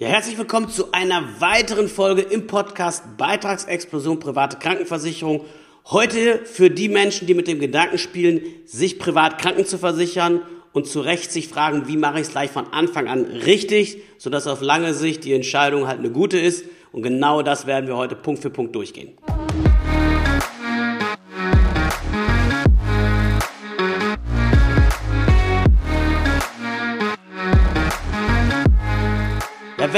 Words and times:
Ja, 0.00 0.06
herzlich 0.06 0.38
willkommen 0.38 0.68
zu 0.68 0.92
einer 0.92 1.40
weiteren 1.40 1.88
Folge 1.88 2.22
im 2.22 2.46
Podcast 2.46 3.16
Beitragsexplosion 3.16 4.20
private 4.20 4.56
Krankenversicherung. 4.58 5.44
Heute 5.86 6.38
für 6.44 6.70
die 6.70 6.88
Menschen, 6.88 7.26
die 7.26 7.34
mit 7.34 7.48
dem 7.48 7.58
Gedanken 7.58 7.98
spielen, 7.98 8.42
sich 8.64 9.00
privat 9.00 9.38
kranken 9.38 9.66
zu 9.66 9.76
versichern 9.76 10.42
und 10.72 10.86
zu 10.86 11.00
Recht 11.00 11.32
sich 11.32 11.48
fragen, 11.48 11.88
wie 11.88 11.96
mache 11.96 12.20
ich 12.20 12.28
es 12.28 12.30
gleich 12.30 12.52
von 12.52 12.68
Anfang 12.72 13.08
an 13.08 13.24
richtig, 13.24 14.00
sodass 14.18 14.46
auf 14.46 14.60
lange 14.60 14.94
Sicht 14.94 15.24
die 15.24 15.32
Entscheidung 15.32 15.88
halt 15.88 15.98
eine 15.98 16.12
gute 16.12 16.38
ist. 16.38 16.64
Und 16.92 17.02
genau 17.02 17.42
das 17.42 17.66
werden 17.66 17.88
wir 17.88 17.96
heute 17.96 18.14
Punkt 18.14 18.40
für 18.40 18.50
Punkt 18.50 18.76
durchgehen. 18.76 19.18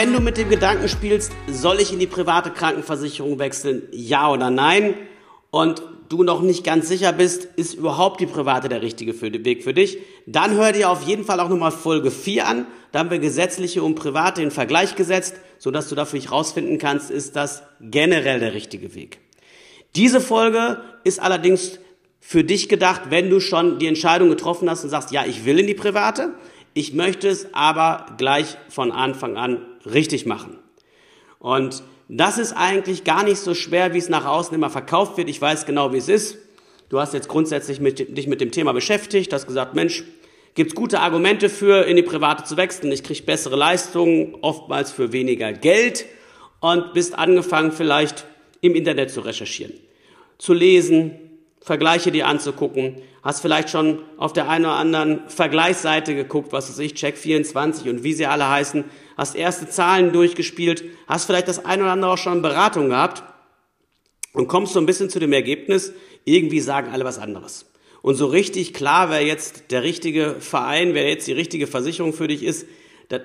Wenn 0.01 0.15
du 0.15 0.21
mit 0.21 0.39
dem 0.39 0.49
Gedanken 0.49 0.89
spielst, 0.89 1.31
soll 1.47 1.79
ich 1.79 1.93
in 1.93 1.99
die 1.99 2.07
private 2.07 2.49
Krankenversicherung 2.49 3.39
wechseln, 3.39 3.83
ja 3.93 4.31
oder 4.31 4.49
nein, 4.49 4.95
und 5.51 5.83
du 6.09 6.23
noch 6.23 6.41
nicht 6.41 6.65
ganz 6.65 6.89
sicher 6.89 7.13
bist, 7.13 7.45
ist 7.57 7.75
überhaupt 7.75 8.19
die 8.19 8.27
private 8.27 8.71
der 8.71 8.81
richtige 8.81 9.21
Weg 9.21 9.63
für 9.63 9.75
dich, 9.75 9.99
dann 10.25 10.55
hör 10.55 10.73
dir 10.73 10.89
auf 10.89 11.03
jeden 11.03 11.27
Fall 11.27 11.39
auch 11.39 11.51
nochmal 11.51 11.71
Folge 11.71 12.11
4 12.11 12.49
an. 12.49 12.67
Da 12.93 13.01
haben 13.01 13.11
wir 13.11 13.19
gesetzliche 13.19 13.83
und 13.83 13.95
private 13.95 14.41
in 14.41 14.51
Vergleich 14.51 14.97
gesetzt, 14.97 15.35
sodass 15.59 15.91
du 15.91 15.95
dafür 15.95 16.19
nicht 16.19 16.33
rausfinden 16.33 16.79
kannst, 16.79 17.11
ist 17.11 17.37
das 17.37 17.63
generell 17.83 18.41
der 18.41 18.55
richtige 18.55 18.95
Weg. 18.95 19.19
Diese 19.97 20.23
Folge 20.23 20.81
ist 21.05 21.21
allerdings 21.21 21.79
für 22.21 22.43
dich 22.43 22.71
gedacht, 22.71 23.11
wenn 23.11 23.29
du 23.29 23.39
schon 23.39 23.79
die 23.79 23.87
Entscheidung 23.87 24.31
getroffen 24.31 24.71
hast 24.71 24.83
und 24.83 24.89
sagst, 24.89 25.11
ja, 25.11 25.27
ich 25.27 25.45
will 25.45 25.59
in 25.59 25.67
die 25.67 25.75
private, 25.75 26.31
ich 26.73 26.95
möchte 26.95 27.29
es 27.29 27.53
aber 27.53 28.07
gleich 28.17 28.57
von 28.71 28.93
Anfang 28.93 29.37
an 29.37 29.67
richtig 29.85 30.27
machen. 30.27 30.59
Und 31.39 31.83
das 32.09 32.39
ist 32.39 32.53
eigentlich 32.53 33.05
gar 33.05 33.23
nicht 33.23 33.39
so 33.39 33.55
schwer, 33.55 33.95
wie 33.95 33.99
es 33.99 34.09
nach 34.09 34.27
außen 34.27 34.55
immer 34.55 34.71
verkauft 34.71 35.17
wird. 35.17 35.29
Ich 35.29 35.41
weiß 35.41 35.65
genau, 35.65 35.93
wie 35.93 35.99
es 35.99 36.09
ist. 36.09 36.39
Du 36.89 36.99
hast 36.99 37.15
jetzt 37.15 37.29
grundsätzlich 37.29 37.81
mit, 37.81 38.17
dich 38.17 38.27
mit 38.27 38.41
dem 38.41 38.51
Thema 38.51 38.73
beschäftigt, 38.73 39.33
hast 39.33 39.47
gesagt, 39.47 39.75
Mensch, 39.75 40.05
gibt's 40.55 40.75
gute 40.75 41.01
Argumente 41.01 41.49
für, 41.49 41.85
in 41.87 41.97
die 41.97 42.03
Private 42.03 42.43
zu 42.45 42.57
wechseln. 42.57 42.91
Ich 42.91 43.05
kriege 43.05 43.23
bessere 43.23 43.55
Leistungen, 43.55 44.35
oftmals 44.43 44.91
für 44.91 45.13
weniger 45.13 45.53
Geld 45.53 46.05
und 46.59 46.93
bist 46.93 47.17
angefangen, 47.17 47.71
vielleicht 47.71 48.27
im 48.61 48.75
Internet 48.75 49.11
zu 49.11 49.21
recherchieren, 49.21 49.73
zu 50.39 50.53
lesen, 50.53 51.30
Vergleiche 51.61 52.11
dir 52.11 52.27
anzugucken. 52.27 53.03
Hast 53.23 53.43
vielleicht 53.43 53.69
schon 53.69 54.01
auf 54.17 54.33
der 54.33 54.49
einen 54.49 54.65
oder 54.65 54.77
anderen 54.77 55.29
Vergleichsseite 55.29 56.15
geguckt, 56.15 56.53
was 56.53 56.71
weiß 56.71 56.79
ich, 56.79 56.95
Check24 56.95 57.91
und 57.91 58.03
wie 58.03 58.15
sie 58.15 58.27
alle 58.27 58.49
heißen. 58.49 58.85
Hast 59.17 59.37
erste 59.37 59.69
Zahlen 59.69 60.13
durchgespielt. 60.13 60.85
Hast 61.07 61.27
vielleicht 61.27 61.49
das 61.49 61.65
eine 61.65 61.83
oder 61.83 61.93
andere 61.93 62.13
auch 62.13 62.19
schon 62.19 62.37
in 62.39 62.43
Beratung 62.43 62.89
gehabt. 62.89 63.23
Und 64.33 64.49
kommst 64.49 64.73
so 64.73 64.81
ein 64.81 64.87
bisschen 64.87 65.11
zu 65.11 65.19
dem 65.19 65.33
Ergebnis, 65.33 65.93
irgendwie 66.25 66.61
sagen 66.61 66.93
alle 66.93 67.05
was 67.05 67.19
anderes. 67.19 67.67
Und 68.01 68.15
so 68.15 68.27
richtig 68.27 68.73
klar, 68.73 69.11
wer 69.11 69.23
jetzt 69.23 69.71
der 69.71 69.83
richtige 69.83 70.37
Verein, 70.39 70.95
wer 70.95 71.09
jetzt 71.09 71.27
die 71.27 71.33
richtige 71.33 71.67
Versicherung 71.67 72.13
für 72.13 72.29
dich 72.29 72.43
ist, 72.43 72.67
das 73.09 73.23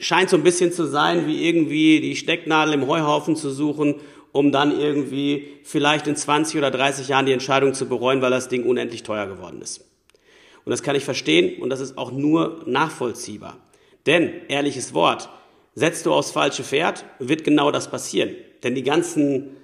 scheint 0.00 0.30
so 0.30 0.36
ein 0.36 0.42
bisschen 0.42 0.72
zu 0.72 0.86
sein, 0.86 1.26
wie 1.26 1.46
irgendwie 1.46 2.00
die 2.00 2.16
Stecknadel 2.16 2.74
im 2.74 2.86
Heuhaufen 2.88 3.36
zu 3.36 3.50
suchen 3.50 3.96
um 4.34 4.50
dann 4.50 4.76
irgendwie 4.76 5.46
vielleicht 5.62 6.08
in 6.08 6.16
20 6.16 6.58
oder 6.58 6.72
30 6.72 7.06
Jahren 7.06 7.24
die 7.24 7.32
Entscheidung 7.32 7.72
zu 7.72 7.86
bereuen, 7.86 8.20
weil 8.20 8.32
das 8.32 8.48
Ding 8.48 8.64
unendlich 8.64 9.04
teuer 9.04 9.28
geworden 9.28 9.62
ist. 9.62 9.84
Und 10.64 10.70
das 10.70 10.82
kann 10.82 10.96
ich 10.96 11.04
verstehen 11.04 11.62
und 11.62 11.70
das 11.70 11.78
ist 11.78 11.96
auch 11.96 12.10
nur 12.10 12.60
nachvollziehbar. 12.66 13.58
Denn, 14.06 14.32
ehrliches 14.48 14.92
Wort, 14.92 15.28
setzt 15.76 16.04
du 16.04 16.12
aufs 16.12 16.32
falsche 16.32 16.64
Pferd, 16.64 17.04
wird 17.20 17.44
genau 17.44 17.70
das 17.70 17.88
passieren. 17.88 18.34
Denn 18.64 18.74
die 18.74 18.82
ganzen 18.82 19.56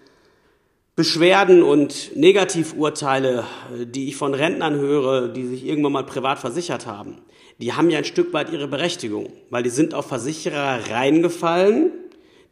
Beschwerden 0.94 1.64
und 1.64 2.14
Negativurteile, 2.14 3.44
die 3.86 4.06
ich 4.06 4.14
von 4.14 4.34
Rentnern 4.34 4.76
höre, 4.76 5.26
die 5.26 5.46
sich 5.46 5.66
irgendwann 5.66 5.92
mal 5.92 6.06
privat 6.06 6.38
versichert 6.38 6.86
haben, 6.86 7.18
die 7.58 7.72
haben 7.72 7.90
ja 7.90 7.98
ein 7.98 8.04
Stück 8.04 8.32
weit 8.32 8.52
ihre 8.52 8.68
Berechtigung, 8.68 9.32
weil 9.50 9.64
die 9.64 9.70
sind 9.70 9.94
auf 9.94 10.06
Versicherer 10.06 10.78
reingefallen, 10.90 11.90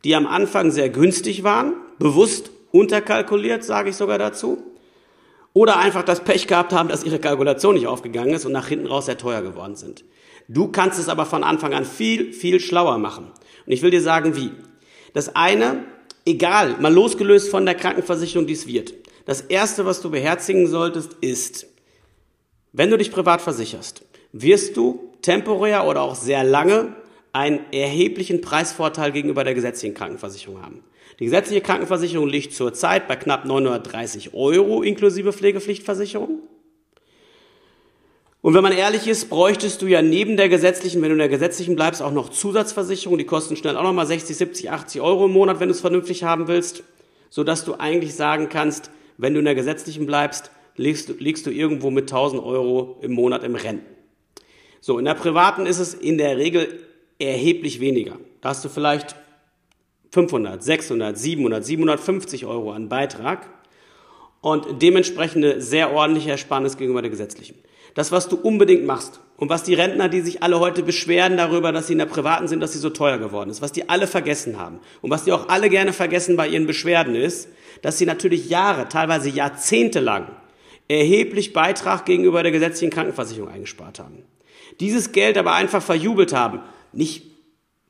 die 0.04 0.14
am 0.14 0.26
Anfang 0.26 0.70
sehr 0.70 0.88
günstig 0.88 1.42
waren, 1.42 1.74
bewusst 1.98 2.50
unterkalkuliert, 2.70 3.64
sage 3.64 3.90
ich 3.90 3.96
sogar 3.96 4.18
dazu, 4.18 4.62
oder 5.52 5.78
einfach 5.78 6.04
das 6.04 6.20
Pech 6.20 6.46
gehabt 6.46 6.72
haben, 6.72 6.88
dass 6.88 7.04
ihre 7.04 7.18
Kalkulation 7.18 7.74
nicht 7.74 7.86
aufgegangen 7.86 8.34
ist 8.34 8.44
und 8.44 8.52
nach 8.52 8.68
hinten 8.68 8.86
raus 8.86 9.06
sehr 9.06 9.18
teuer 9.18 9.42
geworden 9.42 9.76
sind. 9.76 10.04
Du 10.46 10.68
kannst 10.68 10.98
es 10.98 11.08
aber 11.08 11.26
von 11.26 11.44
Anfang 11.44 11.74
an 11.74 11.84
viel, 11.84 12.32
viel 12.32 12.60
schlauer 12.60 12.98
machen. 12.98 13.30
Und 13.66 13.72
ich 13.72 13.82
will 13.82 13.90
dir 13.90 14.00
sagen, 14.00 14.36
wie. 14.36 14.50
Das 15.14 15.34
eine, 15.34 15.84
egal, 16.24 16.76
mal 16.80 16.92
losgelöst 16.92 17.50
von 17.50 17.66
der 17.66 17.74
Krankenversicherung, 17.74 18.46
die 18.46 18.52
es 18.52 18.66
wird. 18.66 18.94
Das 19.26 19.42
erste, 19.42 19.84
was 19.84 20.00
du 20.00 20.10
beherzigen 20.10 20.66
solltest, 20.68 21.14
ist, 21.20 21.66
wenn 22.72 22.90
du 22.90 22.96
dich 22.96 23.10
privat 23.10 23.42
versicherst, 23.42 24.04
wirst 24.32 24.76
du 24.76 25.12
temporär 25.22 25.86
oder 25.86 26.02
auch 26.02 26.14
sehr 26.14 26.44
lange 26.44 26.94
einen 27.38 27.60
erheblichen 27.70 28.40
Preisvorteil 28.40 29.12
gegenüber 29.12 29.44
der 29.44 29.54
gesetzlichen 29.54 29.94
Krankenversicherung 29.94 30.60
haben. 30.60 30.82
Die 31.20 31.24
gesetzliche 31.24 31.60
Krankenversicherung 31.60 32.28
liegt 32.28 32.52
zurzeit 32.52 33.06
bei 33.06 33.14
knapp 33.14 33.44
930 33.44 34.34
Euro 34.34 34.82
inklusive 34.82 35.32
Pflegepflichtversicherung. 35.32 36.40
Und 38.40 38.54
wenn 38.54 38.62
man 38.64 38.72
ehrlich 38.72 39.06
ist, 39.06 39.30
bräuchtest 39.30 39.82
du 39.82 39.86
ja 39.86 40.02
neben 40.02 40.36
der 40.36 40.48
gesetzlichen, 40.48 41.00
wenn 41.00 41.10
du 41.10 41.14
in 41.14 41.20
der 41.20 41.28
gesetzlichen 41.28 41.76
bleibst, 41.76 42.02
auch 42.02 42.10
noch 42.10 42.28
Zusatzversicherung. 42.28 43.18
Die 43.18 43.24
kosten 43.24 43.54
schnell 43.54 43.76
auch 43.76 43.84
nochmal 43.84 44.06
60, 44.06 44.36
70, 44.36 44.70
80 44.72 45.00
Euro 45.00 45.26
im 45.26 45.32
Monat, 45.32 45.60
wenn 45.60 45.68
du 45.68 45.74
es 45.74 45.80
vernünftig 45.80 46.24
haben 46.24 46.48
willst. 46.48 46.82
Sodass 47.30 47.64
du 47.64 47.74
eigentlich 47.74 48.16
sagen 48.16 48.48
kannst, 48.48 48.90
wenn 49.16 49.34
du 49.34 49.38
in 49.38 49.44
der 49.44 49.54
gesetzlichen 49.54 50.06
bleibst, 50.06 50.50
liegst 50.76 51.08
du, 51.08 51.12
liegst 51.12 51.46
du 51.46 51.50
irgendwo 51.50 51.90
mit 51.90 52.10
1000 52.10 52.42
Euro 52.42 52.98
im 53.00 53.12
Monat 53.12 53.44
im 53.44 53.54
Rennen. 53.54 53.82
So, 54.80 54.98
in 54.98 55.04
der 55.04 55.14
privaten 55.14 55.66
ist 55.66 55.78
es 55.78 55.94
in 55.94 56.18
der 56.18 56.36
Regel 56.36 56.87
erheblich 57.18 57.80
weniger. 57.80 58.16
Da 58.40 58.50
hast 58.50 58.64
du 58.64 58.68
vielleicht 58.68 59.16
500, 60.12 60.62
600, 60.62 61.18
700, 61.18 61.64
750 61.64 62.46
Euro 62.46 62.72
an 62.72 62.88
Beitrag 62.88 63.48
und 64.40 64.82
dementsprechend 64.82 65.44
eine 65.44 65.60
sehr 65.60 65.92
ordentliche 65.92 66.30
Ersparnis 66.30 66.76
gegenüber 66.76 67.02
der 67.02 67.10
gesetzlichen. 67.10 67.56
Das, 67.94 68.12
was 68.12 68.28
du 68.28 68.36
unbedingt 68.36 68.84
machst 68.86 69.20
und 69.36 69.48
was 69.48 69.64
die 69.64 69.74
Rentner, 69.74 70.08
die 70.08 70.20
sich 70.20 70.42
alle 70.42 70.60
heute 70.60 70.82
beschweren 70.82 71.36
darüber, 71.36 71.72
dass 71.72 71.88
sie 71.88 71.94
in 71.94 71.98
der 71.98 72.06
privaten 72.06 72.46
sind, 72.46 72.60
dass 72.60 72.72
sie 72.72 72.78
so 72.78 72.90
teuer 72.90 73.18
geworden 73.18 73.50
ist, 73.50 73.60
was 73.60 73.72
die 73.72 73.88
alle 73.88 74.06
vergessen 74.06 74.58
haben 74.58 74.78
und 75.02 75.10
was 75.10 75.24
die 75.24 75.32
auch 75.32 75.48
alle 75.48 75.68
gerne 75.68 75.92
vergessen 75.92 76.36
bei 76.36 76.48
ihren 76.48 76.66
Beschwerden 76.66 77.14
ist, 77.14 77.48
dass 77.82 77.98
sie 77.98 78.06
natürlich 78.06 78.48
Jahre, 78.48 78.88
teilweise 78.88 79.28
Jahrzehnte 79.30 80.00
lang 80.00 80.28
erheblich 80.88 81.52
Beitrag 81.52 82.06
gegenüber 82.06 82.42
der 82.42 82.52
gesetzlichen 82.52 82.90
Krankenversicherung 82.90 83.50
eingespart 83.50 83.98
haben. 83.98 84.22
Dieses 84.80 85.12
Geld 85.12 85.36
aber 85.36 85.52
einfach 85.52 85.82
verjubelt 85.82 86.32
haben. 86.32 86.60
Nicht 86.92 87.24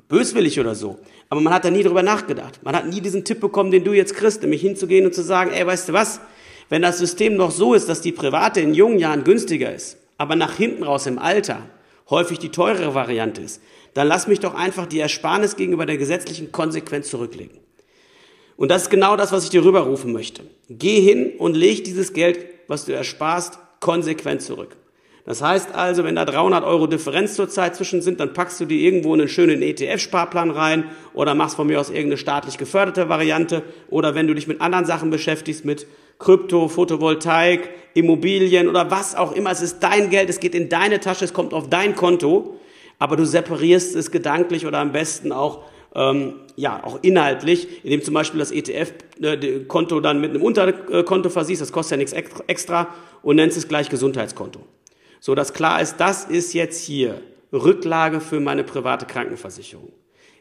böswillig 0.09 0.59
oder 0.59 0.75
so, 0.75 0.98
aber 1.28 1.41
man 1.41 1.53
hat 1.53 1.64
da 1.64 1.70
nie 1.70 1.82
drüber 1.82 2.03
nachgedacht. 2.03 2.60
Man 2.62 2.75
hat 2.75 2.86
nie 2.86 3.00
diesen 3.00 3.25
Tipp 3.25 3.41
bekommen, 3.41 3.70
den 3.70 3.84
du 3.84 3.92
jetzt 3.92 4.14
kriegst, 4.14 4.42
nämlich 4.42 4.62
hinzugehen 4.62 5.06
und 5.06 5.14
zu 5.14 5.22
sagen, 5.22 5.50
ey, 5.53 5.66
weißt 5.66 5.91
du 5.91 5.92
was? 5.92 6.20
Wenn 6.69 6.82
das 6.82 6.98
System 6.98 7.36
noch 7.36 7.50
so 7.50 7.75
ist, 7.75 7.88
dass 7.88 8.00
die 8.00 8.12
private 8.12 8.60
in 8.60 8.75
jungen 8.75 8.98
Jahren 8.98 9.25
günstiger 9.25 9.75
ist, 9.75 9.98
aber 10.16 10.36
nach 10.36 10.56
hinten 10.56 10.82
raus 10.82 11.06
im 11.06 11.19
Alter 11.19 11.62
häufig 12.10 12.38
die 12.38 12.50
teurere 12.50 12.94
Variante 12.94 13.42
ist, 13.42 13.60
dann 13.94 14.09
lass 14.09 14.26
mich 14.26 14.41
doch 14.41 14.54
einfach 14.54 14.86
die 14.86 15.00
Ersparnis 15.00 15.56
gegenüber 15.56 15.86
der 15.86 15.98
gesetzlichen 15.98 16.53
Konsequenz 16.53 17.09
zurücklegen. 17.09 17.59
Und 18.56 18.70
das 18.70 18.82
ist 18.82 18.91
genau 18.91 19.16
das, 19.16 19.32
was 19.32 19.44
ich 19.44 19.50
dir 19.50 19.65
rüberrufen 19.65 20.12
möchte. 20.12 20.42
Geh 20.69 21.00
hin 21.00 21.32
und 21.38 21.54
leg 21.56 21.84
dieses 21.84 22.12
Geld, 22.12 22.44
was 22.66 22.84
du 22.84 22.92
ersparst, 22.92 23.59
konsequent 23.80 24.42
zurück. 24.42 24.76
Das 25.28 25.43
heißt 25.43 25.75
also, 25.75 26.05
wenn 26.05 26.15
da 26.15 26.25
300 26.25 26.65
Euro 26.65 26.87
Differenz 26.87 27.34
zurzeit 27.34 27.77
zwischen 27.77 28.00
sind, 28.00 28.19
dann 28.19 28.33
packst 28.33 28.59
du 28.61 28.65
die 28.65 28.87
irgendwo 28.87 29.12
in 29.12 29.21
einen 29.21 29.28
schönen 29.28 29.61
ETF-Sparplan 29.61 30.50
rein 30.50 30.84
oder 31.12 31.34
machst 31.34 31.56
von 31.56 31.66
mir 31.66 31.78
aus 31.78 31.91
irgendeine 31.91 32.16
staatlich 32.16 32.57
geförderte 32.57 33.10
Variante 33.10 33.63
oder 33.91 34.15
wenn 34.15 34.27
du 34.27 34.33
dich 34.33 34.48
mit 34.48 34.63
anderen 34.63 34.86
Sachen 34.86 35.10
beschäftigst, 35.10 35.66
mit 35.66 35.86
Krypto, 36.19 36.69
Photovoltaik, 36.69 37.69
Immobilien 37.92 38.71
oder 38.71 38.91
was 38.91 39.16
auch 39.16 39.33
immer. 39.33 39.51
Es 39.51 39.60
ist 39.60 39.80
dein 39.80 40.09
Geld, 40.09 40.30
es 40.30 40.41
geht 40.41 40.54
in 40.54 40.71
deine 40.71 40.98
Tasche, 40.98 41.27
es 41.27 41.34
kommt 41.34 41.53
auf 41.53 41.69
dein 41.69 41.95
Konto, 41.95 42.57
aber 42.98 43.16
du 43.16 43.27
separierst 43.27 43.97
es 43.97 44.10
gedanklich 44.10 44.65
oder 44.65 44.78
am 44.78 44.92
besten 44.92 45.33
auch 45.33 45.60
ähm, 45.95 46.36
ja, 46.57 46.83
auch 46.83 47.01
inhaltlich, 47.03 47.84
indem 47.84 48.03
zum 48.03 48.15
Beispiel 48.15 48.39
das 48.39 48.51
ETF-Konto 48.51 49.98
äh, 49.98 50.03
dann 50.03 50.22
mit 50.22 50.30
einem 50.30 50.42
Unterkonto 50.42 51.28
versiehst, 51.28 51.60
das 51.60 51.71
kostet 51.71 51.91
ja 51.91 51.97
nichts 51.98 52.15
extra, 52.47 52.89
und 53.22 53.36
nennst 53.36 53.59
es 53.59 53.69
gleich 53.69 53.91
Gesundheitskonto 53.91 54.60
so 55.20 55.34
dass 55.34 55.53
klar 55.53 55.80
ist, 55.80 55.97
das 55.98 56.24
ist 56.24 56.54
jetzt 56.54 56.82
hier 56.84 57.20
Rücklage 57.53 58.20
für 58.20 58.41
meine 58.41 58.65
private 58.65 59.06
Krankenversicherung. 59.06 59.92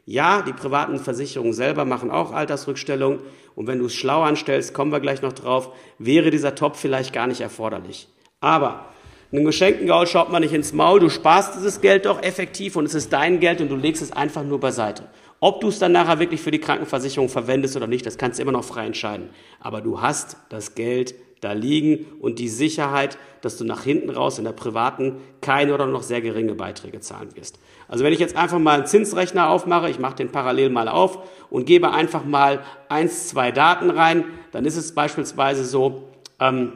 Ja, 0.06 0.42
die 0.42 0.54
privaten 0.54 1.00
Versicherungen 1.00 1.54
selber 1.54 1.84
machen 1.84 2.12
auch 2.12 2.32
Altersrückstellungen 2.32 3.20
und 3.56 3.68
wenn 3.68 3.80
du 3.80 3.88
es 3.88 3.94
schlau 3.94 4.22
anstellst, 4.22 4.74
kommen 4.74 4.92
wir 4.92 5.00
gleich 5.00 5.22
noch 5.22 5.34
drauf, 5.34 5.74
wäre 6.00 6.32
dieser 6.32 6.56
Topf 6.56 6.80
vielleicht 6.80 7.12
gar 7.12 7.28
nicht 7.28 7.42
erforderlich. 7.42 8.08
Aber 8.40 8.86
einem 9.32 9.44
geschenkten 9.44 9.88
Gaul 9.88 10.08
schaut 10.08 10.32
man 10.32 10.42
nicht 10.42 10.54
ins 10.54 10.72
Maul, 10.72 11.02
du 11.02 11.10
sparst 11.10 11.56
dieses 11.56 11.82
Geld 11.82 12.06
doch 12.06 12.24
effektiv 12.24 12.78
und 12.78 12.86
es 12.86 12.94
ist 12.94 13.12
dein 13.12 13.42
Geld 13.42 13.60
und 13.60 13.68
du 13.70 13.76
legst 13.76 14.02
es 14.02 14.14
einfach 14.14 14.44
nur 14.44 14.60
beiseite. 14.60 15.10
Ob 15.40 15.60
du 15.60 15.68
es 15.68 15.80
dann 15.80 15.92
nachher 15.92 16.20
wirklich 16.20 16.42
für 16.42 16.52
die 16.52 16.60
Krankenversicherung 16.60 17.28
verwendest 17.28 17.76
oder 17.76 17.88
nicht, 17.88 18.06
das 18.06 18.18
kannst 18.18 18.40
du 18.40 18.44
immer 18.44 18.54
noch 18.54 18.64
frei 18.64 18.86
entscheiden. 18.86 19.30
Aber 19.60 19.82
du 19.82 20.02
hast 20.02 20.38
das 20.50 20.74
Geld 20.74 21.14
da 21.42 21.54
liegen 21.54 22.06
und 22.20 22.40
die 22.40 22.50
Sicherheit, 22.50 23.18
dass 23.42 23.58
du 23.58 23.64
nach 23.64 23.84
hinten 23.84 24.10
raus 24.10 24.40
in 24.40 24.46
der 24.46 24.52
privaten 24.52 25.18
keine 25.42 25.74
oder 25.74 25.86
noch 25.86 26.04
sehr 26.04 26.22
geringe 26.22 26.56
Beiträge 26.56 27.00
zahlen 27.00 27.30
wirst. 27.36 27.60
Also 27.88 28.04
wenn 28.04 28.14
ich 28.14 28.20
jetzt 28.20 28.36
einfach 28.36 28.60
mal 28.60 28.76
einen 28.76 28.88
Zinsrechner 28.88 29.50
aufmache, 29.50 29.90
ich 29.90 30.00
mache 30.00 30.16
den 30.16 30.32
parallel 30.32 30.70
mal 30.70 30.88
auf 30.88 31.20
und 31.50 31.66
gebe 31.66 31.92
einfach 31.92 32.26
mal 32.26 32.62
eins, 32.90 33.28
zwei 33.28 33.52
Daten 33.52 33.90
rein, 33.90 34.26
dann 34.52 34.66
ist 34.66 34.76
es 34.76 34.94
beispielsweise 34.94 35.64
so, 35.64 36.10
ähm, 36.40 36.74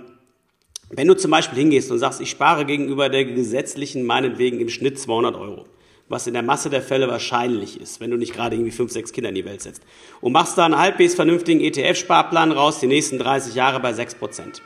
wenn 0.89 1.07
du 1.07 1.15
zum 1.15 1.31
Beispiel 1.31 1.57
hingehst 1.57 1.89
und 1.91 1.99
sagst, 1.99 2.21
ich 2.21 2.29
spare 2.29 2.65
gegenüber 2.65 3.09
der 3.09 3.25
gesetzlichen 3.25 4.05
meinetwegen 4.05 4.59
im 4.59 4.69
Schnitt 4.69 4.99
200 4.99 5.35
Euro, 5.35 5.65
was 6.11 6.27
in 6.27 6.33
der 6.33 6.43
Masse 6.43 6.69
der 6.69 6.81
Fälle 6.81 7.07
wahrscheinlich 7.07 7.79
ist, 7.79 8.01
wenn 8.01 8.11
du 8.11 8.17
nicht 8.17 8.33
gerade 8.33 8.55
irgendwie 8.55 8.71
fünf, 8.71 8.91
sechs 8.91 9.13
Kinder 9.13 9.29
in 9.29 9.35
die 9.35 9.45
Welt 9.45 9.61
setzt. 9.61 9.81
Und 10.19 10.33
machst 10.33 10.57
da 10.57 10.65
einen 10.65 10.77
halbwegs 10.77 11.15
vernünftigen 11.15 11.61
ETF-Sparplan 11.61 12.51
raus, 12.51 12.79
die 12.79 12.87
nächsten 12.87 13.17
30 13.17 13.55
Jahre 13.55 13.79
bei 13.79 13.93
6 13.93 14.15
Prozent. 14.15 14.61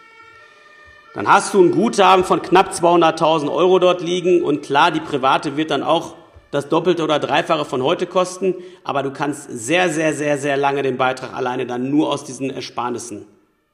Dann 1.13 1.27
hast 1.27 1.53
du 1.53 1.63
ein 1.63 1.71
Guthaben 1.71 2.25
von 2.25 2.41
knapp 2.41 2.71
200.000 2.71 3.49
Euro 3.53 3.79
dort 3.79 4.01
liegen 4.01 4.43
und 4.43 4.63
klar, 4.63 4.91
die 4.91 4.99
private 4.99 5.55
wird 5.55 5.71
dann 5.71 5.83
auch 5.83 6.15
das 6.51 6.67
Doppelte 6.67 7.03
oder 7.03 7.19
Dreifache 7.19 7.63
von 7.63 7.83
heute 7.83 8.05
kosten, 8.07 8.55
aber 8.83 9.03
du 9.03 9.11
kannst 9.11 9.47
sehr, 9.49 9.89
sehr, 9.89 10.13
sehr, 10.13 10.37
sehr 10.37 10.57
lange 10.57 10.81
den 10.81 10.97
Beitrag 10.97 11.33
alleine 11.33 11.65
dann 11.65 11.89
nur 11.89 12.11
aus 12.11 12.23
diesen 12.23 12.49
Ersparnissen 12.49 13.25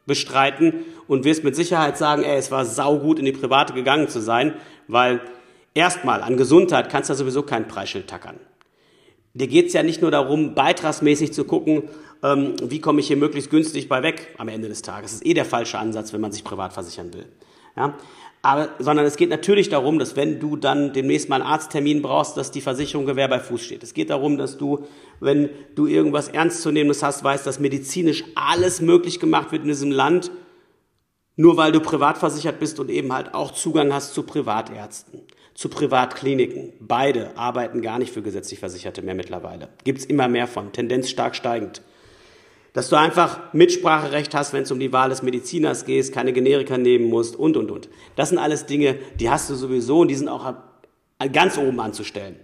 bestreiten 0.06 0.86
und 1.08 1.26
wirst 1.26 1.44
mit 1.44 1.56
Sicherheit 1.56 1.98
sagen, 1.98 2.24
ey, 2.24 2.38
es 2.38 2.52
war 2.52 2.66
saugut 2.66 3.18
in 3.18 3.26
die 3.26 3.32
private 3.32 3.74
gegangen 3.74 4.08
zu 4.08 4.20
sein, 4.20 4.56
weil 4.88 5.22
Erstmal, 5.74 6.22
an 6.22 6.36
Gesundheit 6.36 6.90
kannst 6.90 7.10
du 7.10 7.14
sowieso 7.14 7.44
kein 7.44 7.68
Preisschild 7.68 8.08
tackern. 8.08 8.40
Dir 9.34 9.48
geht 9.48 9.68
es 9.68 9.74
ja 9.74 9.84
nicht 9.84 10.02
nur 10.02 10.12
darum, 10.12 10.56
beitragsmäßig 10.56 11.32
zu 11.32 11.46
gucken, 11.46 11.84
ähm, 12.22 12.56
wie 12.62 12.82
komme 12.82 13.00
ich 13.00 13.08
hier 13.08 13.16
möglichst 13.16 13.50
günstig 13.50 13.88
bei 13.88 14.04
weg 14.04 14.36
am 14.38 14.50
Ende 14.50 14.68
des 14.68 14.82
Tages. 14.82 15.12
Das 15.12 15.22
ist 15.22 15.26
eh 15.26 15.34
der 15.34 15.46
falsche 15.46 15.80
Ansatz, 15.80 16.12
wenn 16.12 16.20
man 16.20 16.34
sich 16.34 16.44
privat 16.44 16.74
versichern 16.74 17.14
will. 17.14 17.26
Ja? 17.78 17.96
Aber, 18.42 18.70
sondern 18.80 19.06
es 19.06 19.16
geht 19.16 19.30
natürlich 19.30 19.70
darum, 19.70 20.00
dass 20.00 20.18
wenn 20.18 20.42
du 20.42 20.58
dann 20.58 20.92
demnächst 20.92 21.30
mal 21.30 21.42
einen 21.42 21.50
Arzttermin 21.50 22.02
brauchst, 22.02 22.36
dass 22.36 22.52
die 22.52 22.60
Versicherung 22.60 23.06
Gewehr 23.06 23.30
bei 23.30 23.40
Fuß 23.40 23.62
steht. 23.62 23.84
Es 23.84 23.94
geht 23.94 24.10
darum, 24.10 24.38
dass 24.38 24.58
du, 24.58 24.86
wenn 25.22 25.50
du 25.76 25.86
irgendwas 25.86 26.28
Ernstzunehmendes 26.28 27.02
hast, 27.04 27.24
weißt, 27.24 27.48
dass 27.48 27.60
medizinisch 27.60 28.26
alles 28.36 28.82
möglich 28.82 29.22
gemacht 29.22 29.54
wird 29.54 29.62
in 29.62 29.70
diesem 29.70 29.92
Land, 29.92 30.32
nur 31.38 31.56
weil 31.56 31.72
du 31.72 31.80
privat 31.80 32.18
versichert 32.18 32.60
bist 32.60 32.80
und 32.80 32.90
eben 32.90 33.14
halt 33.14 33.34
auch 33.34 33.52
Zugang 33.52 33.94
hast 33.94 34.14
zu 34.14 34.24
Privatärzten 34.24 35.22
zu 35.54 35.70
Privatkliniken. 35.70 36.74
Beide 36.80 37.38
arbeiten 37.38 37.82
gar 37.82 38.00
nicht 38.00 38.14
für 38.14 38.22
gesetzlich 38.22 38.60
Versicherte 38.60 39.02
mehr 39.02 39.16
mittlerweile. 39.16 39.70
Gibt 39.84 40.00
es 40.00 40.06
immer 40.06 40.28
mehr 40.28 40.48
von, 40.48 40.72
Tendenz 40.72 41.10
stark 41.10 41.36
steigend. 41.36 41.82
Dass 42.74 42.90
du 42.90 42.96
einfach 42.96 43.54
Mitspracherecht 43.54 44.34
hast, 44.34 44.54
wenn 44.54 44.64
es 44.64 44.72
um 44.72 44.80
die 44.80 44.94
Wahl 44.94 45.10
des 45.10 45.24
Mediziners 45.24 45.86
geht, 45.86 46.14
keine 46.14 46.32
Generika 46.32 46.78
nehmen 46.78 47.10
musst 47.10 47.36
und, 47.36 47.58
und, 47.58 47.70
und. 47.70 47.90
Das 48.16 48.30
sind 48.30 48.38
alles 48.38 48.66
Dinge, 48.66 48.98
die 49.20 49.30
hast 49.30 49.50
du 49.50 49.56
sowieso 49.56 50.00
und 50.00 50.08
die 50.08 50.16
sind 50.16 50.30
auch 50.30 50.54
ganz 51.34 51.58
oben 51.58 51.80
anzustellen. 51.82 52.38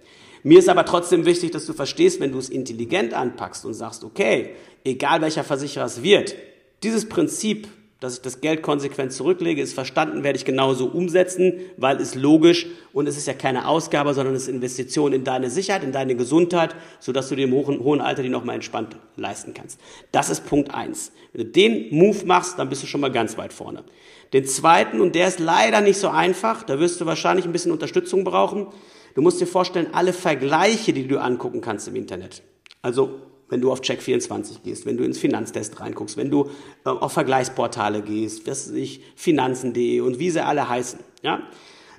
Mir 0.43 0.59
ist 0.59 0.69
aber 0.69 0.85
trotzdem 0.85 1.25
wichtig, 1.25 1.51
dass 1.51 1.65
du 1.65 1.73
verstehst, 1.73 2.19
wenn 2.19 2.31
du 2.31 2.39
es 2.39 2.49
intelligent 2.49 3.13
anpackst 3.13 3.65
und 3.65 3.73
sagst, 3.73 4.03
okay, 4.03 4.51
egal 4.83 5.21
welcher 5.21 5.43
Versicherer 5.43 5.85
es 5.85 6.03
wird, 6.03 6.35
dieses 6.83 7.07
Prinzip 7.07 7.67
dass 7.99 8.13
ich 8.13 8.21
das 8.21 8.41
Geld 8.41 8.61
konsequent 8.61 9.11
zurücklege, 9.11 9.61
ist 9.61 9.73
verstanden, 9.73 10.23
werde 10.23 10.37
ich 10.37 10.45
genauso 10.45 10.85
umsetzen, 10.85 11.53
weil 11.77 11.99
es 11.99 12.13
logisch 12.13 12.67
und 12.93 13.07
es 13.07 13.17
ist 13.17 13.25
ja 13.25 13.33
keine 13.33 13.67
Ausgabe, 13.67 14.13
sondern 14.13 14.35
es 14.35 14.43
ist 14.43 14.49
Investition 14.49 15.13
in 15.13 15.23
deine 15.23 15.49
Sicherheit, 15.49 15.83
in 15.83 15.91
deine 15.91 16.15
Gesundheit, 16.15 16.75
sodass 16.99 17.29
du 17.29 17.35
dir 17.35 17.45
im 17.45 17.53
hohen, 17.53 17.79
hohen 17.79 17.99
Alter 17.99 18.21
die 18.21 18.29
nochmal 18.29 18.55
entspannt 18.55 18.97
leisten 19.15 19.55
kannst. 19.55 19.79
Das 20.11 20.29
ist 20.29 20.45
Punkt 20.45 20.73
eins. 20.73 21.11
Wenn 21.33 21.45
du 21.45 21.51
den 21.51 21.95
Move 21.95 22.25
machst, 22.25 22.59
dann 22.59 22.69
bist 22.69 22.83
du 22.83 22.87
schon 22.87 23.01
mal 23.01 23.11
ganz 23.11 23.37
weit 23.37 23.51
vorne. 23.51 23.83
Den 24.31 24.45
zweiten, 24.45 25.01
und 25.01 25.15
der 25.15 25.27
ist 25.27 25.39
leider 25.39 25.81
nicht 25.81 25.97
so 25.97 26.09
einfach, 26.09 26.63
da 26.63 26.79
wirst 26.79 27.01
du 27.01 27.05
wahrscheinlich 27.07 27.45
ein 27.45 27.51
bisschen 27.51 27.71
Unterstützung 27.71 28.23
brauchen. 28.23 28.67
Du 29.15 29.23
musst 29.23 29.41
dir 29.41 29.47
vorstellen, 29.47 29.87
alle 29.93 30.13
Vergleiche, 30.13 30.93
die 30.93 31.07
du 31.07 31.19
angucken 31.19 31.61
kannst 31.61 31.87
im 31.87 31.95
Internet. 31.95 32.43
Also 32.83 33.21
wenn 33.49 33.61
du 33.61 33.71
auf 33.71 33.81
Check24 33.81 34.61
gehst, 34.63 34.85
wenn 34.85 34.97
du 34.97 35.03
ins 35.03 35.17
Finanztest 35.17 35.79
reinguckst, 35.79 36.17
wenn 36.17 36.29
du 36.29 36.49
äh, 36.85 36.89
auf 36.89 37.13
Vergleichsportale 37.13 38.01
gehst, 38.01 38.47
was 38.47 38.69
ich 38.69 39.01
Finanzen.de 39.15 40.01
und 40.01 40.19
wie 40.19 40.29
sie 40.29 40.43
alle 40.43 40.67
heißen, 40.67 40.99
ja, 41.21 41.41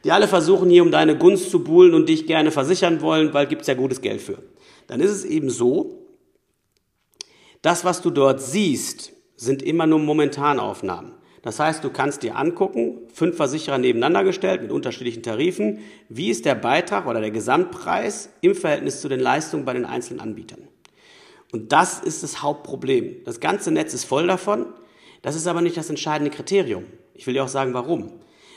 die 0.04 0.12
alle 0.12 0.28
versuchen 0.28 0.70
hier 0.70 0.82
um 0.82 0.90
deine 0.90 1.16
Gunst 1.16 1.50
zu 1.50 1.64
buhlen 1.64 1.94
und 1.94 2.08
dich 2.08 2.26
gerne 2.26 2.50
versichern 2.50 3.00
wollen, 3.00 3.34
weil 3.34 3.46
gibt's 3.46 3.66
ja 3.66 3.74
gutes 3.74 4.00
Geld 4.00 4.20
für. 4.20 4.42
Dann 4.86 5.00
ist 5.00 5.10
es 5.10 5.24
eben 5.24 5.50
so, 5.50 6.06
das, 7.62 7.84
was 7.84 8.02
du 8.02 8.10
dort 8.10 8.40
siehst, 8.40 9.12
sind 9.36 9.62
immer 9.62 9.86
nur 9.86 9.98
Momentanaufnahmen. 9.98 11.12
Das 11.42 11.60
heißt, 11.60 11.82
du 11.82 11.90
kannst 11.90 12.22
dir 12.22 12.36
angucken, 12.36 12.98
fünf 13.12 13.36
Versicherer 13.36 13.78
nebeneinander 13.78 14.24
gestellt 14.24 14.62
mit 14.62 14.72
unterschiedlichen 14.72 15.22
Tarifen, 15.22 15.78
wie 16.08 16.30
ist 16.30 16.44
der 16.44 16.54
Beitrag 16.54 17.06
oder 17.06 17.20
der 17.20 17.30
Gesamtpreis 17.30 18.30
im 18.40 18.54
Verhältnis 18.54 19.00
zu 19.00 19.08
den 19.08 19.20
Leistungen 19.20 19.64
bei 19.64 19.72
den 19.72 19.84
einzelnen 19.84 20.20
Anbietern. 20.20 20.68
Und 21.52 21.72
das 21.72 22.00
ist 22.00 22.22
das 22.22 22.42
Hauptproblem. 22.42 23.24
Das 23.24 23.40
ganze 23.40 23.70
Netz 23.70 23.94
ist 23.94 24.04
voll 24.04 24.26
davon. 24.26 24.66
Das 25.22 25.34
ist 25.34 25.46
aber 25.46 25.60
nicht 25.60 25.76
das 25.76 25.90
entscheidende 25.90 26.30
Kriterium. 26.30 26.84
Ich 27.14 27.26
will 27.26 27.34
dir 27.34 27.44
auch 27.44 27.48
sagen, 27.48 27.74
warum. 27.74 28.12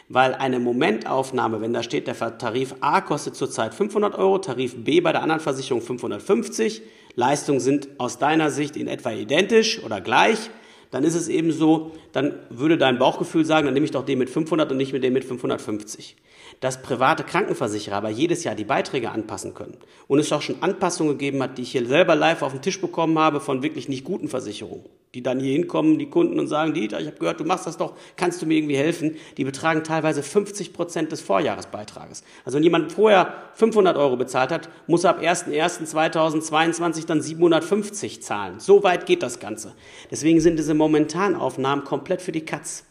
Weil 0.10 0.36
eine 0.36 0.60
Momentaufnahme, 0.60 1.62
wenn 1.62 1.74
da 1.74 1.84
steht, 1.84 2.08
der 2.08 2.38
Tarif 2.38 2.76
A 2.82 3.02
kostet 3.02 3.36
zurzeit 3.36 3.74
500 3.74 4.16
Euro, 4.16 4.40
Tarif 4.40 4.76
B 4.84 5.00
bei 5.00 5.14
der 5.14 5.24
anderen 5.24 5.40
Versicherung 5.40 5.82
550, 5.82 6.82
Leistungen 7.16 7.62
sind 7.62 7.88
aus 7.98 8.20
deiner 8.20 8.52
Sicht 8.52 8.76
in 8.76 8.88
etwa 8.88 9.12
identisch 9.12 9.82
oder 9.84 10.02
gleich, 10.02 10.50
dann 10.92 11.06
ist 11.06 11.16
es 11.16 11.30
eben 11.30 11.54
so, 11.54 11.94
dann 12.12 12.36
würde 12.50 12.78
dein 12.78 13.00
Bauchgefühl 13.00 13.46
sagen, 13.46 13.66
dann 13.66 13.74
nehme 13.74 13.86
ich 13.86 13.92
doch 13.92 14.06
den 14.06 14.20
mit 14.20 14.30
500 14.30 14.70
und 14.72 14.78
nicht 14.78 14.92
mit 14.92 15.04
dem 15.04 15.14
mit 15.14 15.24
550 15.24 16.18
dass 16.60 16.82
private 16.82 17.24
Krankenversicherer 17.24 17.96
aber 17.96 18.10
jedes 18.10 18.44
Jahr 18.44 18.56
die 18.56 18.66
Beiträge 18.66 19.12
anpassen 19.12 19.54
können. 19.54 19.78
Und 20.08 20.20
es 20.20 20.32
auch 20.32 20.42
schon 20.42 20.62
Anpassungen 20.62 21.14
gegeben 21.14 21.42
hat, 21.42 21.58
die 21.58 21.64
ich 21.64 21.72
hier 21.72 21.86
selber 21.86 22.16
live 22.16 22.42
auf 22.42 22.52
den 22.52 22.62
Tisch 22.62 22.82
bekommen 22.82 23.18
habe 23.18 23.40
von 23.40 23.64
wirklich 23.64 23.88
nicht 23.90 24.04
guten 24.04 24.28
Versicherungen, 24.28 24.86
die 25.14 25.24
dann 25.24 25.40
hier 25.40 25.54
hinkommen, 25.54 25.98
die 25.98 26.10
Kunden 26.10 26.40
und 26.40 26.48
sagen, 26.48 26.74
Dieter, 26.74 27.00
ich 27.00 27.08
habe 27.08 27.18
gehört, 27.18 27.40
du 27.40 27.46
machst 27.46 27.66
das 27.66 27.78
doch, 27.78 27.94
kannst 28.16 28.42
du 28.42 28.46
mir 28.46 28.58
irgendwie 28.58 28.78
helfen? 28.78 29.16
Die 29.38 29.44
betragen 29.44 29.84
teilweise 29.84 30.22
50 30.24 30.74
Prozent 30.74 31.12
des 31.12 31.22
Vorjahresbeitrages. 31.22 32.24
Also 32.46 32.58
wenn 32.58 32.64
jemand 32.64 32.92
vorher 32.92 33.34
500 33.54 33.96
Euro 33.98 34.18
bezahlt 34.18 34.52
hat, 34.52 34.70
muss 34.88 35.04
er 35.04 35.12
ab 35.12 35.22
1.1.2022 35.22 37.06
dann 37.06 37.22
750 37.22 38.22
zahlen. 38.22 38.60
So 38.60 38.84
weit 38.84 39.06
geht 39.06 39.24
das 39.24 39.40
Ganze. 39.40 39.74
Deswegen 40.10 40.42
sind 40.42 40.60
diese 40.60 40.74
Momentanaufnahmen 40.74 41.86
komplett 41.86 42.22
für 42.22 42.32
die 42.32 42.46
Katz. 42.46 42.86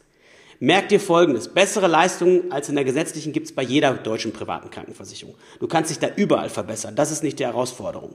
Merk 0.63 0.91
dir 0.91 1.01
Folgendes. 1.01 1.49
Bessere 1.49 1.87
Leistungen 1.87 2.53
als 2.53 2.69
in 2.69 2.75
der 2.75 2.85
gesetzlichen 2.85 3.33
gibt 3.33 3.47
es 3.47 3.55
bei 3.55 3.63
jeder 3.63 3.95
deutschen 3.95 4.33
privaten 4.33 4.69
Krankenversicherung. 4.69 5.35
Du 5.59 5.67
kannst 5.67 5.91
dich 5.91 5.99
da 5.99 6.09
überall 6.15 6.51
verbessern. 6.51 6.95
Das 6.95 7.11
ist 7.11 7.23
nicht 7.23 7.39
die 7.39 7.47
Herausforderung. 7.47 8.15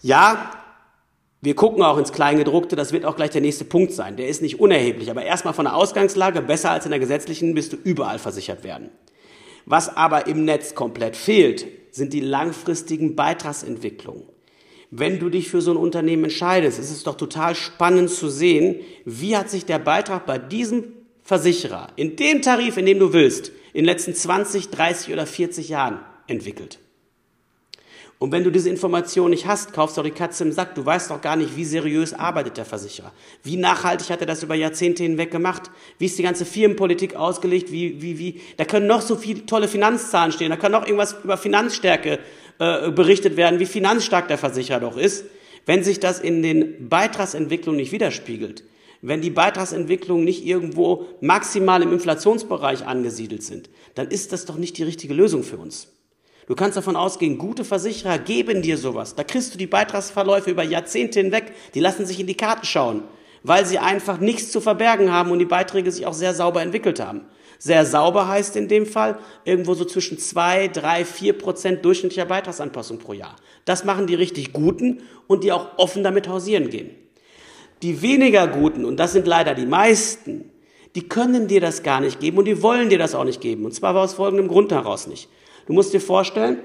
Ja, 0.00 0.52
wir 1.40 1.56
gucken 1.56 1.82
auch 1.82 1.98
ins 1.98 2.12
Kleingedruckte, 2.12 2.76
das 2.76 2.92
wird 2.92 3.04
auch 3.04 3.16
gleich 3.16 3.30
der 3.30 3.40
nächste 3.40 3.64
Punkt 3.64 3.92
sein. 3.92 4.16
Der 4.16 4.28
ist 4.28 4.42
nicht 4.42 4.60
unerheblich, 4.60 5.10
aber 5.10 5.24
erstmal 5.24 5.54
von 5.54 5.64
der 5.64 5.74
Ausgangslage, 5.74 6.40
besser 6.40 6.70
als 6.70 6.84
in 6.84 6.92
der 6.92 7.00
gesetzlichen, 7.00 7.52
bist 7.52 7.72
du 7.72 7.76
überall 7.82 8.20
versichert 8.20 8.62
werden. 8.62 8.90
Was 9.66 9.94
aber 9.96 10.28
im 10.28 10.44
Netz 10.44 10.76
komplett 10.76 11.16
fehlt, 11.16 11.66
sind 11.90 12.12
die 12.12 12.20
langfristigen 12.20 13.16
Beitragsentwicklungen. 13.16 14.22
Wenn 14.90 15.18
du 15.18 15.30
dich 15.30 15.48
für 15.50 15.60
so 15.60 15.72
ein 15.72 15.76
Unternehmen 15.76 16.24
entscheidest, 16.24 16.78
ist 16.78 16.92
es 16.92 17.02
doch 17.02 17.16
total 17.16 17.56
spannend 17.56 18.10
zu 18.10 18.28
sehen, 18.28 18.76
wie 19.04 19.36
hat 19.36 19.50
sich 19.50 19.66
der 19.66 19.80
Beitrag 19.80 20.26
bei 20.26 20.38
diesem 20.38 21.03
Versicherer 21.24 21.88
in 21.96 22.16
dem 22.16 22.42
Tarif, 22.42 22.76
in 22.76 22.86
dem 22.86 22.98
du 22.98 23.12
willst, 23.12 23.48
in 23.72 23.80
den 23.80 23.86
letzten 23.86 24.14
20, 24.14 24.70
30 24.70 25.12
oder 25.12 25.26
40 25.26 25.70
Jahren 25.70 26.00
entwickelt. 26.26 26.78
Und 28.18 28.30
wenn 28.30 28.44
du 28.44 28.50
diese 28.50 28.70
Information 28.70 29.30
nicht 29.30 29.46
hast, 29.46 29.72
kaufst 29.72 29.96
du 29.96 30.02
die 30.02 30.10
Katze 30.10 30.44
im 30.44 30.52
Sack. 30.52 30.74
Du 30.74 30.86
weißt 30.86 31.10
doch 31.10 31.20
gar 31.20 31.36
nicht, 31.36 31.56
wie 31.56 31.64
seriös 31.64 32.14
arbeitet 32.14 32.56
der 32.56 32.64
Versicherer. 32.64 33.12
Wie 33.42 33.56
nachhaltig 33.56 34.08
hat 34.08 34.20
er 34.20 34.26
das 34.26 34.42
über 34.42 34.54
Jahrzehnte 34.54 35.02
hinweg 35.02 35.30
gemacht? 35.30 35.70
Wie 35.98 36.06
ist 36.06 36.18
die 36.18 36.22
ganze 36.22 36.44
Firmenpolitik 36.44 37.16
ausgelegt? 37.16 37.72
Wie, 37.72 38.00
wie, 38.00 38.18
wie? 38.18 38.40
Da 38.56 38.64
können 38.64 38.86
noch 38.86 39.00
so 39.00 39.16
viele 39.16 39.44
tolle 39.46 39.66
Finanzzahlen 39.66 40.32
stehen. 40.32 40.50
Da 40.50 40.56
kann 40.56 40.72
noch 40.72 40.86
irgendwas 40.86 41.16
über 41.24 41.36
Finanzstärke 41.36 42.20
äh, 42.60 42.90
berichtet 42.92 43.36
werden, 43.36 43.58
wie 43.58 43.66
finanzstark 43.66 44.28
der 44.28 44.38
Versicherer 44.38 44.80
doch 44.80 44.96
ist. 44.96 45.24
Wenn 45.66 45.82
sich 45.82 45.98
das 46.00 46.20
in 46.20 46.42
den 46.42 46.88
Beitragsentwicklungen 46.88 47.80
nicht 47.80 47.92
widerspiegelt, 47.92 48.62
wenn 49.06 49.20
die 49.20 49.28
Beitragsentwicklungen 49.28 50.24
nicht 50.24 50.46
irgendwo 50.46 51.04
maximal 51.20 51.82
im 51.82 51.92
Inflationsbereich 51.92 52.86
angesiedelt 52.86 53.42
sind, 53.42 53.68
dann 53.94 54.08
ist 54.08 54.32
das 54.32 54.46
doch 54.46 54.56
nicht 54.56 54.78
die 54.78 54.82
richtige 54.82 55.12
Lösung 55.12 55.42
für 55.42 55.58
uns. 55.58 55.88
Du 56.46 56.54
kannst 56.54 56.78
davon 56.78 56.96
ausgehen, 56.96 57.36
gute 57.36 57.64
Versicherer 57.64 58.18
geben 58.18 58.62
dir 58.62 58.78
sowas. 58.78 59.14
Da 59.14 59.22
kriegst 59.22 59.52
du 59.52 59.58
die 59.58 59.66
Beitragsverläufe 59.66 60.50
über 60.50 60.62
Jahrzehnte 60.62 61.20
hinweg, 61.20 61.52
die 61.74 61.80
lassen 61.80 62.06
sich 62.06 62.18
in 62.18 62.26
die 62.26 62.34
Karten 62.34 62.64
schauen, 62.64 63.02
weil 63.42 63.66
sie 63.66 63.78
einfach 63.78 64.20
nichts 64.20 64.50
zu 64.50 64.62
verbergen 64.62 65.12
haben 65.12 65.30
und 65.30 65.38
die 65.38 65.44
Beiträge 65.44 65.92
sich 65.92 66.06
auch 66.06 66.14
sehr 66.14 66.32
sauber 66.32 66.62
entwickelt 66.62 66.98
haben. 66.98 67.26
Sehr 67.58 67.84
sauber 67.84 68.26
heißt 68.26 68.56
in 68.56 68.68
dem 68.68 68.86
Fall 68.86 69.18
irgendwo 69.44 69.74
so 69.74 69.84
zwischen 69.84 70.18
2, 70.18 70.68
3, 70.68 71.04
4 71.04 71.32
Prozent 71.34 71.84
durchschnittlicher 71.84 72.24
Beitragsanpassung 72.24 72.98
pro 72.98 73.12
Jahr. 73.12 73.36
Das 73.66 73.84
machen 73.84 74.06
die 74.06 74.14
richtig 74.14 74.54
Guten 74.54 75.02
und 75.26 75.44
die 75.44 75.52
auch 75.52 75.76
offen 75.76 76.02
damit 76.02 76.26
hausieren 76.26 76.70
gehen. 76.70 77.03
Die 77.84 78.00
weniger 78.00 78.48
Guten, 78.48 78.86
und 78.86 78.96
das 78.96 79.12
sind 79.12 79.26
leider 79.26 79.54
die 79.54 79.66
meisten, 79.66 80.50
die 80.94 81.06
können 81.06 81.48
dir 81.48 81.60
das 81.60 81.82
gar 81.82 82.00
nicht 82.00 82.18
geben 82.18 82.38
und 82.38 82.46
die 82.46 82.62
wollen 82.62 82.88
dir 82.88 82.96
das 82.96 83.14
auch 83.14 83.24
nicht 83.24 83.42
geben. 83.42 83.66
Und 83.66 83.74
zwar 83.74 83.94
aus 83.94 84.14
folgendem 84.14 84.48
Grund 84.48 84.72
heraus 84.72 85.06
nicht. 85.06 85.28
Du 85.66 85.74
musst 85.74 85.92
dir 85.92 86.00
vorstellen, 86.00 86.60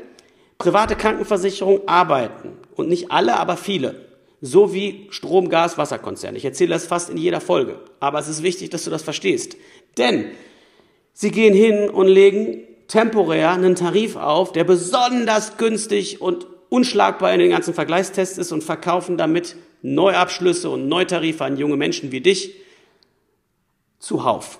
private 0.57 0.95
Krankenversicherungen 0.95 1.81
arbeiten 1.89 2.53
und 2.73 2.87
nicht 2.87 3.11
alle, 3.11 3.37
aber 3.37 3.57
viele. 3.57 4.07
So 4.39 4.73
wie 4.73 5.07
Strom, 5.09 5.49
Gas, 5.49 5.77
Wasserkonzerne. 5.77 6.37
Ich 6.37 6.45
erzähle 6.45 6.69
das 6.69 6.87
fast 6.87 7.09
in 7.09 7.17
jeder 7.17 7.41
Folge. 7.41 7.81
Aber 7.99 8.19
es 8.19 8.29
ist 8.29 8.41
wichtig, 8.41 8.69
dass 8.69 8.85
du 8.85 8.89
das 8.89 9.03
verstehst. 9.03 9.57
Denn 9.97 10.23
sie 11.11 11.31
gehen 11.31 11.53
hin 11.53 11.89
und 11.89 12.07
legen 12.07 12.63
temporär 12.87 13.51
einen 13.51 13.75
Tarif 13.75 14.15
auf, 14.15 14.53
der 14.53 14.63
besonders 14.63 15.57
günstig 15.57 16.21
und 16.21 16.47
unschlagbar 16.69 17.33
in 17.33 17.41
den 17.41 17.49
ganzen 17.49 17.73
Vergleichstests 17.73 18.37
ist 18.37 18.53
und 18.53 18.63
verkaufen 18.63 19.17
damit 19.17 19.57
Neuabschlüsse 19.81 20.69
und 20.69 20.87
Neutarife 20.87 21.43
an 21.43 21.57
junge 21.57 21.77
Menschen 21.77 22.11
wie 22.11 22.21
dich 22.21 22.55
zuhauf. 23.99 24.59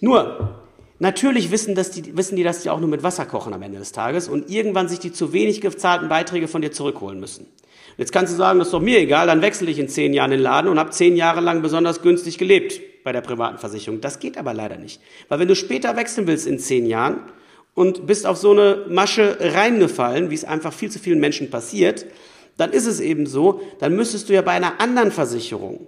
Nur, 0.00 0.60
natürlich 0.98 1.50
wissen, 1.50 1.74
dass 1.74 1.90
die, 1.90 2.16
wissen 2.16 2.36
die, 2.36 2.42
dass 2.42 2.62
die 2.62 2.70
auch 2.70 2.80
nur 2.80 2.88
mit 2.88 3.02
Wasser 3.02 3.26
kochen 3.26 3.52
am 3.52 3.62
Ende 3.62 3.78
des 3.78 3.92
Tages 3.92 4.28
und 4.28 4.50
irgendwann 4.50 4.88
sich 4.88 4.98
die 4.98 5.12
zu 5.12 5.32
wenig 5.32 5.60
gezahlten 5.60 6.08
Beiträge 6.08 6.48
von 6.48 6.62
dir 6.62 6.72
zurückholen 6.72 7.18
müssen. 7.18 7.46
Jetzt 7.96 8.12
kannst 8.12 8.32
du 8.32 8.36
sagen, 8.36 8.60
das 8.60 8.68
ist 8.68 8.74
doch 8.74 8.80
mir 8.80 9.00
egal, 9.00 9.26
dann 9.26 9.42
wechsle 9.42 9.68
ich 9.70 9.78
in 9.78 9.88
zehn 9.88 10.14
Jahren 10.14 10.30
den 10.30 10.40
Laden 10.40 10.70
und 10.70 10.78
habe 10.78 10.90
zehn 10.90 11.16
Jahre 11.16 11.40
lang 11.40 11.62
besonders 11.62 12.00
günstig 12.00 12.38
gelebt 12.38 12.80
bei 13.02 13.10
der 13.10 13.22
privaten 13.22 13.58
Versicherung. 13.58 14.00
Das 14.00 14.20
geht 14.20 14.38
aber 14.38 14.54
leider 14.54 14.76
nicht. 14.76 15.00
Weil 15.28 15.40
wenn 15.40 15.48
du 15.48 15.56
später 15.56 15.96
wechseln 15.96 16.28
willst 16.28 16.46
in 16.46 16.60
zehn 16.60 16.86
Jahren 16.86 17.18
und 17.74 18.06
bist 18.06 18.24
auf 18.24 18.36
so 18.36 18.52
eine 18.52 18.84
Masche 18.88 19.38
reingefallen, 19.40 20.30
wie 20.30 20.34
es 20.34 20.44
einfach 20.44 20.72
viel 20.72 20.90
zu 20.90 21.00
vielen 21.00 21.18
Menschen 21.18 21.50
passiert, 21.50 22.06
dann 22.58 22.72
ist 22.72 22.86
es 22.86 23.00
eben 23.00 23.24
so, 23.24 23.62
dann 23.78 23.96
müsstest 23.96 24.28
du 24.28 24.34
ja 24.34 24.42
bei 24.42 24.52
einer 24.52 24.80
anderen 24.80 25.10
Versicherung 25.10 25.86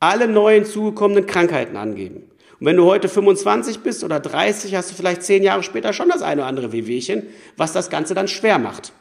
alle 0.00 0.26
neuen 0.26 0.64
zugekommenen 0.64 1.26
Krankheiten 1.26 1.76
angeben. 1.76 2.24
Und 2.58 2.66
wenn 2.66 2.76
du 2.76 2.84
heute 2.84 3.08
25 3.08 3.80
bist 3.80 4.02
oder 4.02 4.18
30, 4.18 4.74
hast 4.74 4.90
du 4.90 4.94
vielleicht 4.94 5.22
zehn 5.22 5.42
Jahre 5.42 5.62
später 5.62 5.92
schon 5.92 6.08
das 6.08 6.22
eine 6.22 6.40
oder 6.42 6.48
andere 6.48 6.72
Wehwehchen, 6.72 7.24
was 7.56 7.72
das 7.72 7.90
Ganze 7.90 8.14
dann 8.14 8.28
schwer 8.28 8.58
macht. 8.58 8.92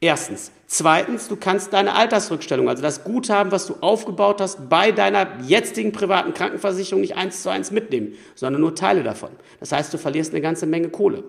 Erstens. 0.00 0.50
Zweitens, 0.66 1.28
du 1.28 1.36
kannst 1.36 1.72
deine 1.72 1.94
Altersrückstellung, 1.94 2.68
also 2.68 2.82
das 2.82 3.04
Guthaben, 3.04 3.52
was 3.52 3.66
du 3.66 3.74
aufgebaut 3.80 4.40
hast, 4.40 4.68
bei 4.68 4.92
deiner 4.92 5.26
jetzigen 5.46 5.92
privaten 5.92 6.32
Krankenversicherung 6.32 7.00
nicht 7.00 7.16
eins 7.16 7.42
zu 7.42 7.50
eins 7.50 7.70
mitnehmen, 7.70 8.14
sondern 8.34 8.62
nur 8.62 8.74
Teile 8.74 9.02
davon. 9.02 9.30
Das 9.58 9.72
heißt, 9.72 9.92
du 9.92 9.98
verlierst 9.98 10.32
eine 10.32 10.40
ganze 10.40 10.66
Menge 10.66 10.88
Kohle. 10.88 11.24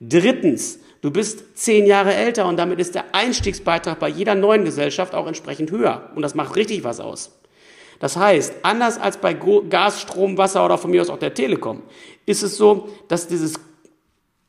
Drittens, 0.00 0.80
du 1.02 1.10
bist 1.10 1.56
zehn 1.58 1.86
Jahre 1.86 2.14
älter 2.14 2.46
und 2.46 2.56
damit 2.56 2.78
ist 2.78 2.94
der 2.94 3.14
Einstiegsbeitrag 3.14 3.98
bei 3.98 4.08
jeder 4.08 4.34
neuen 4.34 4.64
Gesellschaft 4.64 5.14
auch 5.14 5.26
entsprechend 5.26 5.70
höher. 5.70 6.10
Und 6.14 6.22
das 6.22 6.34
macht 6.34 6.56
richtig 6.56 6.84
was 6.84 7.00
aus. 7.00 7.40
Das 8.00 8.16
heißt, 8.16 8.54
anders 8.62 8.98
als 8.98 9.18
bei 9.18 9.34
Gas, 9.34 10.00
Strom, 10.00 10.38
Wasser 10.38 10.64
oder 10.64 10.78
von 10.78 10.90
mir 10.90 11.02
aus 11.02 11.10
auch 11.10 11.18
der 11.18 11.34
Telekom, 11.34 11.82
ist 12.24 12.42
es 12.42 12.56
so, 12.56 12.88
dass 13.08 13.28
dieses 13.28 13.54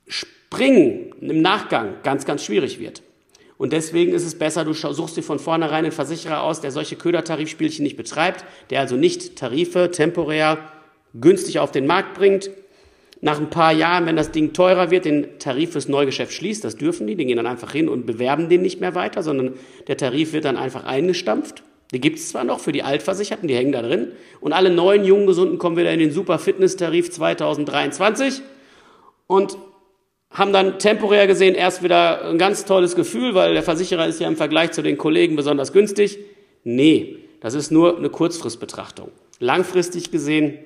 Springen 0.08 1.14
im 1.20 1.42
Nachgang 1.42 1.96
ganz, 2.04 2.26
ganz 2.26 2.44
schwierig 2.44 2.80
wird. 2.80 3.04
Und 3.58 3.74
deswegen 3.74 4.14
ist 4.14 4.26
es 4.26 4.40
besser, 4.40 4.66
du 4.66 4.74
suchst 4.74 5.18
dir 5.18 5.22
von 5.22 5.38
vornherein 5.38 5.86
einen 5.86 5.92
Versicherer 5.92 6.42
aus, 6.42 6.62
der 6.62 6.72
solche 6.72 6.96
Ködertarifspielchen 6.96 7.84
nicht 7.84 7.96
betreibt, 7.96 8.44
der 8.72 8.80
also 8.80 8.96
nicht 8.96 9.36
Tarife 9.36 9.92
temporär 9.92 10.58
günstig 11.14 11.60
auf 11.60 11.72
den 11.72 11.86
Markt 11.86 12.16
bringt. 12.16 12.50
Nach 13.24 13.40
ein 13.40 13.52
paar 13.52 13.72
Jahren, 13.72 14.08
wenn 14.08 14.16
das 14.16 14.32
Ding 14.32 14.52
teurer 14.52 14.90
wird, 14.90 15.06
den 15.06 15.38
Tarif 15.38 15.74
fürs 15.74 15.88
Neugeschäft 15.88 16.34
schließt, 16.34 16.64
das 16.64 16.76
dürfen 16.76 17.06
die, 17.06 17.16
die 17.16 17.26
gehen 17.26 17.38
dann 17.38 17.46
einfach 17.46 17.72
hin 17.72 17.88
und 17.88 18.08
bewerben 18.08 18.50
den 18.50 18.64
nicht 18.64 18.82
mehr 18.82 18.96
weiter, 18.96 19.22
sondern 19.22 19.54
der 19.88 19.98
Tarif 19.98 20.34
wird 20.34 20.46
dann 20.46 20.58
einfach 20.58 20.86
eingestampft. 20.86 21.64
Die 21.94 22.02
gibt 22.02 22.18
es 22.18 22.30
zwar 22.30 22.44
noch 22.44 22.60
für 22.60 22.72
die 22.72 22.82
Altversicherten, 22.82 23.48
die 23.48 23.56
hängen 23.56 23.74
da 23.74 23.84
drin, 23.84 24.14
und 24.40 24.54
alle 24.54 24.72
neuen 24.72 25.04
jungen 25.04 25.28
Gesunden 25.28 25.60
kommen 25.60 25.78
wieder 25.78 25.94
in 25.94 26.00
den 26.00 26.12
Super 26.12 26.40
Fitness 26.40 26.78
Tarif 26.78 27.12
2023 27.12 28.42
und 29.28 29.56
haben 30.32 30.54
dann 30.54 30.80
temporär 30.80 31.28
gesehen 31.28 31.54
erst 31.54 31.84
wieder 31.84 32.26
ein 32.26 32.38
ganz 32.38 32.66
tolles 32.66 32.96
Gefühl, 32.96 33.36
weil 33.36 33.54
der 33.54 33.64
Versicherer 33.64 34.08
ist 34.08 34.20
ja 34.20 34.28
im 34.28 34.38
Vergleich 34.38 34.72
zu 34.72 34.82
den 34.82 34.98
Kollegen 34.98 35.36
besonders 35.36 35.74
günstig. 35.74 36.18
Nee, 36.64 37.18
das 37.42 37.54
ist 37.54 37.72
nur 37.72 37.98
eine 37.98 38.10
Kurzfristbetrachtung. 38.10 39.12
Langfristig 39.40 40.10
gesehen 40.10 40.58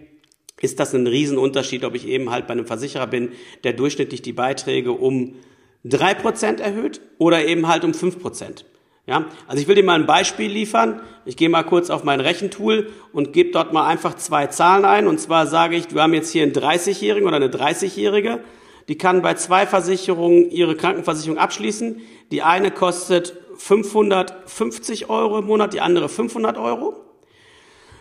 ist 0.62 0.80
das 0.80 0.94
ein 0.94 1.08
Riesenunterschied, 1.08 1.84
ob 1.84 1.96
ich 1.96 2.08
eben 2.08 2.30
halt 2.32 2.48
bei 2.48 2.54
einem 2.54 2.66
Versicherer 2.66 3.08
bin, 3.08 3.30
der 3.64 3.74
durchschnittlich 3.74 4.22
die 4.22 4.34
Beiträge 4.34 4.92
um 4.92 5.36
drei 5.84 6.14
Prozent 6.14 6.60
erhöht 6.60 7.02
oder 7.18 7.46
eben 7.46 7.68
halt 7.68 7.84
um 7.84 7.94
fünf 7.94 8.20
Prozent. 8.20 8.66
Ja, 9.08 9.26
also 9.48 9.62
ich 9.62 9.68
will 9.68 9.76
dir 9.76 9.84
mal 9.84 10.00
ein 10.00 10.08
Beispiel 10.08 10.50
liefern. 10.50 11.00
Ich 11.26 11.38
gehe 11.38 11.50
mal 11.50 11.64
kurz 11.64 11.92
auf 11.92 12.04
mein 12.04 12.20
Rechentool 12.20 12.92
und 13.14 13.34
gebe 13.34 13.52
dort 13.52 13.72
mal 13.72 13.86
einfach 13.86 14.16
zwei 14.16 14.48
Zahlen 14.48 14.84
ein. 14.84 15.08
Und 15.08 15.20
zwar 15.20 15.46
sage 15.46 15.76
ich, 15.76 15.94
wir 15.94 16.02
haben 16.02 16.16
jetzt 16.16 16.32
hier 16.32 16.42
einen 16.42 16.54
30-Jährigen 16.54 17.28
oder 17.28 17.36
eine 17.36 17.50
30-Jährige 17.50 18.40
die 18.88 18.98
kann 18.98 19.22
bei 19.22 19.34
zwei 19.34 19.66
Versicherungen 19.66 20.52
ihre 20.52 20.76
Krankenversicherung 20.76 21.38
abschließen. 21.38 22.02
Die 22.32 22.42
eine 22.44 22.72
kostet 22.72 23.36
550 23.58 25.10
Euro 25.10 25.40
im 25.40 25.46
Monat, 25.46 25.74
die 25.74 25.82
andere 25.82 26.10
500 26.10 26.58
Euro. 26.58 27.05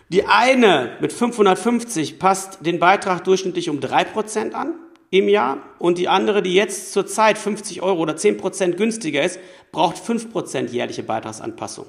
Die 0.08 0.26
eine 0.26 0.96
mit 1.00 1.12
550 1.12 2.18
passt 2.18 2.64
den 2.64 2.78
Beitrag 2.78 3.24
durchschnittlich 3.24 3.70
um 3.70 3.80
drei 3.80 4.04
Prozent 4.04 4.54
an 4.54 4.74
im 5.10 5.28
Jahr 5.28 5.58
und 5.78 5.98
die 5.98 6.08
andere, 6.08 6.42
die 6.42 6.54
jetzt 6.54 6.92
zurzeit 6.92 7.38
50 7.38 7.82
Euro 7.82 8.00
oder 8.00 8.16
10 8.16 8.36
Prozent 8.36 8.76
günstiger 8.76 9.22
ist, 9.22 9.38
braucht 9.72 9.98
5 9.98 10.32
Prozent 10.32 10.72
jährliche 10.72 11.02
Beitragsanpassung. 11.02 11.86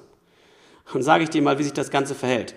Und 0.94 1.02
sage 1.02 1.24
ich 1.24 1.30
dir 1.30 1.42
mal, 1.42 1.58
wie 1.58 1.64
sich 1.64 1.74
das 1.74 1.90
Ganze 1.90 2.16
verhält. 2.16 2.56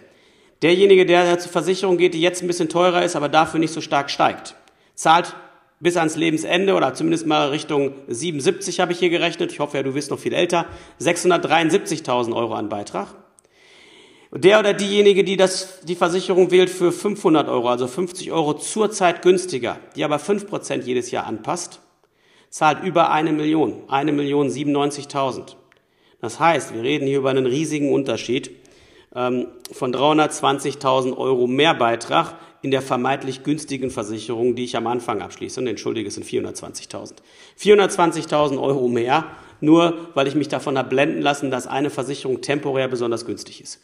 Derjenige, 0.62 1.06
der 1.06 1.38
zur 1.38 1.52
Versicherung 1.52 1.98
geht, 1.98 2.14
die 2.14 2.20
jetzt 2.20 2.42
ein 2.42 2.48
bisschen 2.48 2.68
teurer 2.68 3.02
ist, 3.02 3.16
aber 3.16 3.28
dafür 3.28 3.60
nicht 3.60 3.72
so 3.72 3.80
stark 3.80 4.10
steigt, 4.10 4.56
zahlt 4.94 5.34
bis 5.80 5.96
ans 5.96 6.16
Lebensende 6.16 6.74
oder 6.74 6.94
zumindest 6.94 7.26
mal 7.26 7.48
Richtung 7.50 7.94
77 8.08 8.80
habe 8.80 8.92
ich 8.92 8.98
hier 8.98 9.10
gerechnet. 9.10 9.52
Ich 9.52 9.60
hoffe 9.60 9.76
ja, 9.76 9.82
du 9.82 9.92
bist 9.92 10.10
noch 10.10 10.18
viel 10.18 10.32
älter. 10.32 10.66
673.000 11.00 12.34
Euro 12.34 12.54
an 12.54 12.68
Beitrag. 12.68 13.14
Der 14.30 14.58
oder 14.58 14.74
diejenige, 14.74 15.24
die 15.24 15.38
das, 15.38 15.80
die 15.84 15.94
Versicherung 15.94 16.50
wählt 16.50 16.68
für 16.68 16.92
500 16.92 17.48
Euro, 17.48 17.70
also 17.70 17.86
50 17.86 18.30
Euro 18.30 18.54
zurzeit 18.54 19.22
günstiger, 19.22 19.78
die 19.96 20.04
aber 20.04 20.16
5% 20.16 20.82
jedes 20.82 21.10
Jahr 21.10 21.26
anpasst, 21.26 21.80
zahlt 22.50 22.82
über 22.84 23.10
eine 23.10 23.32
Million, 23.32 23.84
eine 23.88 24.12
Million 24.12 24.48
97.000. 24.48 25.56
Das 26.20 26.40
heißt, 26.40 26.74
wir 26.74 26.82
reden 26.82 27.06
hier 27.06 27.18
über 27.18 27.30
einen 27.30 27.46
riesigen 27.46 27.90
Unterschied 27.92 28.50
ähm, 29.14 29.46
von 29.72 29.94
320.000 29.94 31.16
Euro 31.16 31.46
mehr 31.46 31.72
Beitrag 31.74 32.34
in 32.60 32.70
der 32.70 32.82
vermeintlich 32.82 33.44
günstigen 33.44 33.90
Versicherung, 33.90 34.56
die 34.56 34.64
ich 34.64 34.76
am 34.76 34.88
Anfang 34.88 35.22
abschließe. 35.22 35.60
Und 35.60 35.68
entschuldige, 35.68 36.08
es 36.08 36.16
sind 36.16 36.26
420.000. 36.26 37.14
420.000 37.58 38.60
Euro 38.60 38.88
mehr, 38.88 39.24
nur 39.60 40.08
weil 40.14 40.26
ich 40.26 40.34
mich 40.34 40.48
davon 40.48 40.76
habe 40.76 40.88
blenden 40.88 41.22
lassen, 41.22 41.50
dass 41.50 41.66
eine 41.66 41.88
Versicherung 41.88 42.42
temporär 42.42 42.88
besonders 42.88 43.24
günstig 43.24 43.62
ist. 43.62 43.80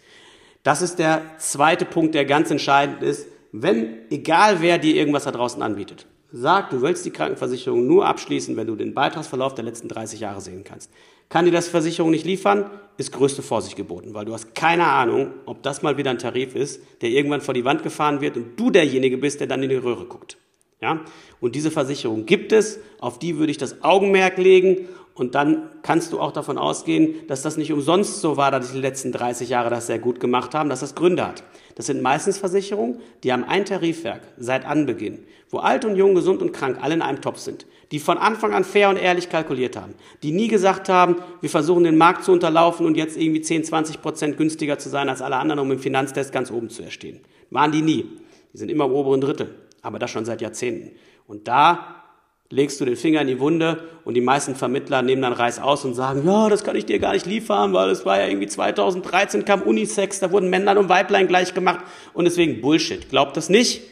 Das 0.64 0.80
ist 0.80 0.99
der 0.99 1.21
zweite 1.38 1.85
Punkt, 1.85 2.14
der 2.14 2.25
ganz 2.25 2.50
entscheidend 2.50 3.02
ist. 3.02 3.28
Wenn, 3.52 3.99
egal 4.11 4.62
wer 4.62 4.78
dir 4.78 4.97
irgendwas 4.97 5.25
da 5.25 5.30
draußen 5.30 5.62
anbietet, 5.62 6.06
sag, 6.33 6.71
du 6.71 6.80
willst 6.80 7.04
die 7.04 7.11
Krankenversicherung 7.11 7.87
nur 7.87 8.06
abschließen, 8.06 8.56
wenn 8.56 8.66
du 8.66 8.75
den 8.75 8.94
Beitragsverlauf 8.94 9.54
der 9.54 9.64
letzten 9.64 9.88
30 9.88 10.21
Jahre 10.21 10.40
sehen 10.40 10.64
kannst. 10.64 10.90
Kann 11.28 11.44
dir 11.44 11.52
das 11.52 11.68
Versicherung 11.68 12.11
nicht 12.11 12.25
liefern, 12.25 12.71
ist 12.97 13.12
größte 13.12 13.42
Vorsicht 13.42 13.76
geboten, 13.76 14.14
weil 14.14 14.25
du 14.25 14.33
hast 14.33 14.54
keine 14.54 14.87
Ahnung, 14.87 15.33
ob 15.44 15.62
das 15.62 15.83
mal 15.83 15.99
wieder 15.99 16.11
ein 16.11 16.18
Tarif 16.18 16.54
ist, 16.54 16.80
der 17.02 17.11
irgendwann 17.11 17.42
vor 17.42 17.54
die 17.54 17.64
Wand 17.64 17.83
gefahren 17.83 18.23
wird 18.23 18.37
und 18.37 18.59
du 18.59 18.71
derjenige 18.71 19.18
bist, 19.18 19.40
der 19.40 19.47
dann 19.47 19.62
in 19.62 19.68
die 19.68 19.76
Röhre 19.76 20.06
guckt. 20.06 20.38
Ja? 20.80 21.00
Und 21.40 21.54
diese 21.54 21.71
Versicherung 21.71 22.25
gibt 22.25 22.52
es, 22.52 22.80
auf 23.00 23.18
die 23.18 23.37
würde 23.37 23.50
ich 23.50 23.59
das 23.59 23.83
Augenmerk 23.83 24.38
legen 24.38 24.88
und 25.14 25.37
dann 25.37 25.71
kannst 25.83 26.12
du 26.12 26.21
auch 26.21 26.33
davon 26.33 26.59
ausgehen, 26.59 27.26
dass 27.28 27.42
das 27.42 27.56
nicht 27.56 27.73
umsonst 27.73 28.21
so 28.21 28.37
war, 28.37 28.50
dass 28.50 28.73
die 28.73 28.80
letzten 28.80 29.12
30 29.12 29.49
Jahre 29.49 29.71
das 29.71 29.87
sehr 29.87 30.00
gut 30.00 30.18
gemacht 30.18 30.54
haben, 30.54 30.68
dass 30.68 30.80
das 30.80 30.97
Gründe 30.97 31.25
hat. 31.25 31.44
Das 31.76 31.87
sind 31.87 32.02
meistens 32.02 32.38
Versicherungen, 32.38 33.00
die 33.23 33.33
haben 33.33 33.44
ein 33.44 33.64
Tarifwerk 33.64 34.23
seit 34.37 34.66
Anbeginn, 34.66 35.21
wo 35.50 35.59
alt 35.59 35.85
und 35.85 35.94
jung, 35.94 36.16
gesund 36.16 36.42
und 36.42 36.52
krank 36.52 36.78
alle 36.80 36.94
in 36.94 37.02
einem 37.02 37.21
Topf 37.21 37.38
sind, 37.38 37.64
die 37.92 38.00
von 38.00 38.18
Anfang 38.18 38.52
an 38.52 38.64
fair 38.64 38.88
und 38.88 38.97
ehrlich 38.97 39.28
kalkuliert 39.28 39.76
haben, 39.76 39.94
die 40.25 40.33
nie 40.33 40.49
gesagt 40.49 40.88
haben, 40.88 41.16
wir 41.40 41.50
versuchen 41.50 41.85
den 41.85 41.97
Markt 41.97 42.25
zu 42.25 42.33
unterlaufen 42.33 42.85
und 42.85 42.97
jetzt 42.97 43.16
irgendwie 43.16 43.40
10, 43.40 43.64
20 43.64 44.02
Prozent 44.02 44.37
günstiger 44.37 44.78
zu 44.78 44.88
sein 44.88 45.09
als 45.09 45.23
alle 45.23 45.37
anderen, 45.37 45.61
um 45.61 45.71
im 45.71 45.78
Finanztest 45.78 46.33
ganz 46.33 46.50
oben 46.50 46.71
zu 46.71 46.83
erstehen. 46.83 47.21
Waren 47.50 47.71
die 47.71 47.83
nie. 47.83 48.06
Die 48.52 48.59
sind 48.59 48.68
immer 48.68 48.87
im 48.87 48.92
oberen 48.92 49.21
Drittel, 49.21 49.54
aber 49.80 50.00
das 50.00 50.11
schon 50.11 50.25
seit 50.25 50.40
Jahrzehnten. 50.40 50.92
Und 51.26 51.47
da 51.47 52.03
legst 52.50 52.80
du 52.80 52.84
den 52.84 52.96
Finger 52.96 53.20
in 53.22 53.26
die 53.26 53.40
Wunde 53.40 53.88
und 54.04 54.14
die 54.14 54.20
meisten 54.20 54.54
Vermittler 54.54 55.02
nehmen 55.02 55.22
dann 55.22 55.32
Reis 55.32 55.58
aus 55.58 55.84
und 55.84 55.94
sagen, 55.94 56.24
ja, 56.26 56.48
das 56.48 56.62
kann 56.62 56.76
ich 56.76 56.86
dir 56.86 56.98
gar 56.98 57.12
nicht 57.12 57.26
liefern, 57.26 57.72
weil 57.72 57.90
es 57.90 58.04
war 58.04 58.20
ja 58.20 58.28
irgendwie 58.28 58.46
2013 58.46 59.44
kam 59.44 59.62
Unisex, 59.62 60.20
da 60.20 60.30
wurden 60.30 60.50
Männlein 60.50 60.78
und 60.78 60.88
Weiblein 60.88 61.26
gleich 61.26 61.54
gemacht 61.54 61.80
und 62.12 62.24
deswegen 62.24 62.60
Bullshit. 62.60 63.08
Glaubt 63.08 63.36
das 63.36 63.48
nicht. 63.48 63.82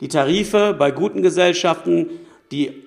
die 0.00 0.08
Tarife 0.08 0.74
bei 0.76 0.90
guten 0.90 1.22
Gesellschaften, 1.22 2.10
die 2.50 2.84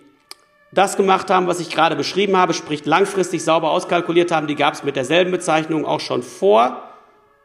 das 0.72 0.98
gemacht 0.98 1.30
haben, 1.30 1.48
was 1.48 1.60
ich 1.60 1.70
gerade 1.70 1.96
beschrieben 1.96 2.36
habe, 2.38 2.54
sprich 2.54 2.86
langfristig 2.86 3.44
sauber 3.44 3.72
auskalkuliert 3.72 4.32
haben, 4.32 4.48
die 4.48 4.56
gab 4.56 4.74
es 4.74 4.84
mit 4.84 4.96
derselben 4.96 5.32
Bezeichnung 5.32 5.86
auch 5.86 6.02
schon 6.02 6.22
vor 6.22 6.84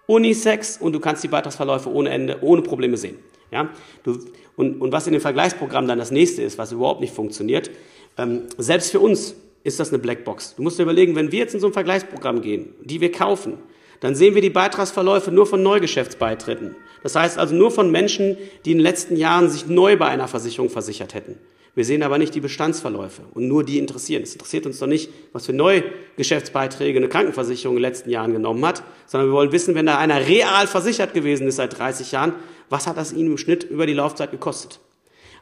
Unisex 0.06 0.76
und 0.76 0.92
du 0.92 1.00
kannst 1.00 1.22
die 1.22 1.28
Beitragsverläufe 1.28 1.90
ohne 1.90 2.10
Ende, 2.10 2.38
ohne 2.42 2.62
Probleme 2.62 2.96
sehen. 2.96 3.18
Ja? 3.52 3.70
Du, 4.02 4.18
und, 4.56 4.80
und 4.80 4.92
was 4.92 5.06
in 5.06 5.12
dem 5.12 5.22
Vergleichsprogramm 5.22 5.86
dann 5.86 5.98
das 5.98 6.10
nächste 6.10 6.42
ist, 6.42 6.58
was 6.58 6.72
überhaupt 6.72 7.00
nicht 7.00 7.14
funktioniert, 7.14 7.70
ähm, 8.18 8.42
selbst 8.58 8.90
für 8.90 9.00
uns 9.00 9.34
ist 9.64 9.78
das 9.78 9.90
eine 9.90 9.98
Blackbox. 9.98 10.56
Du 10.56 10.62
musst 10.62 10.78
dir 10.78 10.82
überlegen, 10.82 11.14
wenn 11.14 11.30
wir 11.32 11.38
jetzt 11.38 11.54
in 11.54 11.60
so 11.60 11.68
ein 11.68 11.72
Vergleichsprogramm 11.72 12.42
gehen, 12.42 12.74
die 12.82 13.00
wir 13.00 13.12
kaufen, 13.12 13.58
dann 14.00 14.16
sehen 14.16 14.34
wir 14.34 14.42
die 14.42 14.50
Beitragsverläufe 14.50 15.30
nur 15.30 15.46
von 15.46 15.62
Neugeschäftsbeitritten. 15.62 16.74
Das 17.04 17.14
heißt 17.14 17.38
also 17.38 17.54
nur 17.54 17.70
von 17.70 17.90
Menschen, 17.90 18.36
die 18.64 18.72
in 18.72 18.78
den 18.78 18.82
letzten 18.82 19.16
Jahren 19.16 19.48
sich 19.48 19.66
neu 19.66 19.96
bei 19.96 20.06
einer 20.06 20.26
Versicherung 20.26 20.70
versichert 20.70 21.14
hätten. 21.14 21.38
Wir 21.74 21.86
sehen 21.86 22.02
aber 22.02 22.18
nicht 22.18 22.34
die 22.34 22.40
Bestandsverläufe 22.40 23.22
und 23.32 23.48
nur 23.48 23.64
die 23.64 23.78
interessieren. 23.78 24.24
Es 24.24 24.34
interessiert 24.34 24.66
uns 24.66 24.78
doch 24.78 24.86
nicht, 24.86 25.10
was 25.32 25.46
für 25.46 25.54
Neugeschäftsbeiträge 25.54 26.98
eine 26.98 27.08
Krankenversicherung 27.08 27.76
in 27.76 27.82
den 27.82 27.88
letzten 27.88 28.10
Jahren 28.10 28.32
genommen 28.32 28.64
hat, 28.66 28.82
sondern 29.06 29.30
wir 29.30 29.34
wollen 29.34 29.52
wissen, 29.52 29.74
wenn 29.74 29.86
da 29.86 29.96
einer 29.96 30.26
real 30.26 30.66
versichert 30.66 31.14
gewesen 31.14 31.46
ist 31.46 31.56
seit 31.56 31.78
30 31.78 32.12
Jahren, 32.12 32.34
was 32.72 32.86
hat 32.86 32.96
das 32.96 33.12
ihm 33.12 33.26
im 33.26 33.38
Schnitt 33.38 33.64
über 33.64 33.86
die 33.86 33.92
Laufzeit 33.92 34.30
gekostet? 34.30 34.80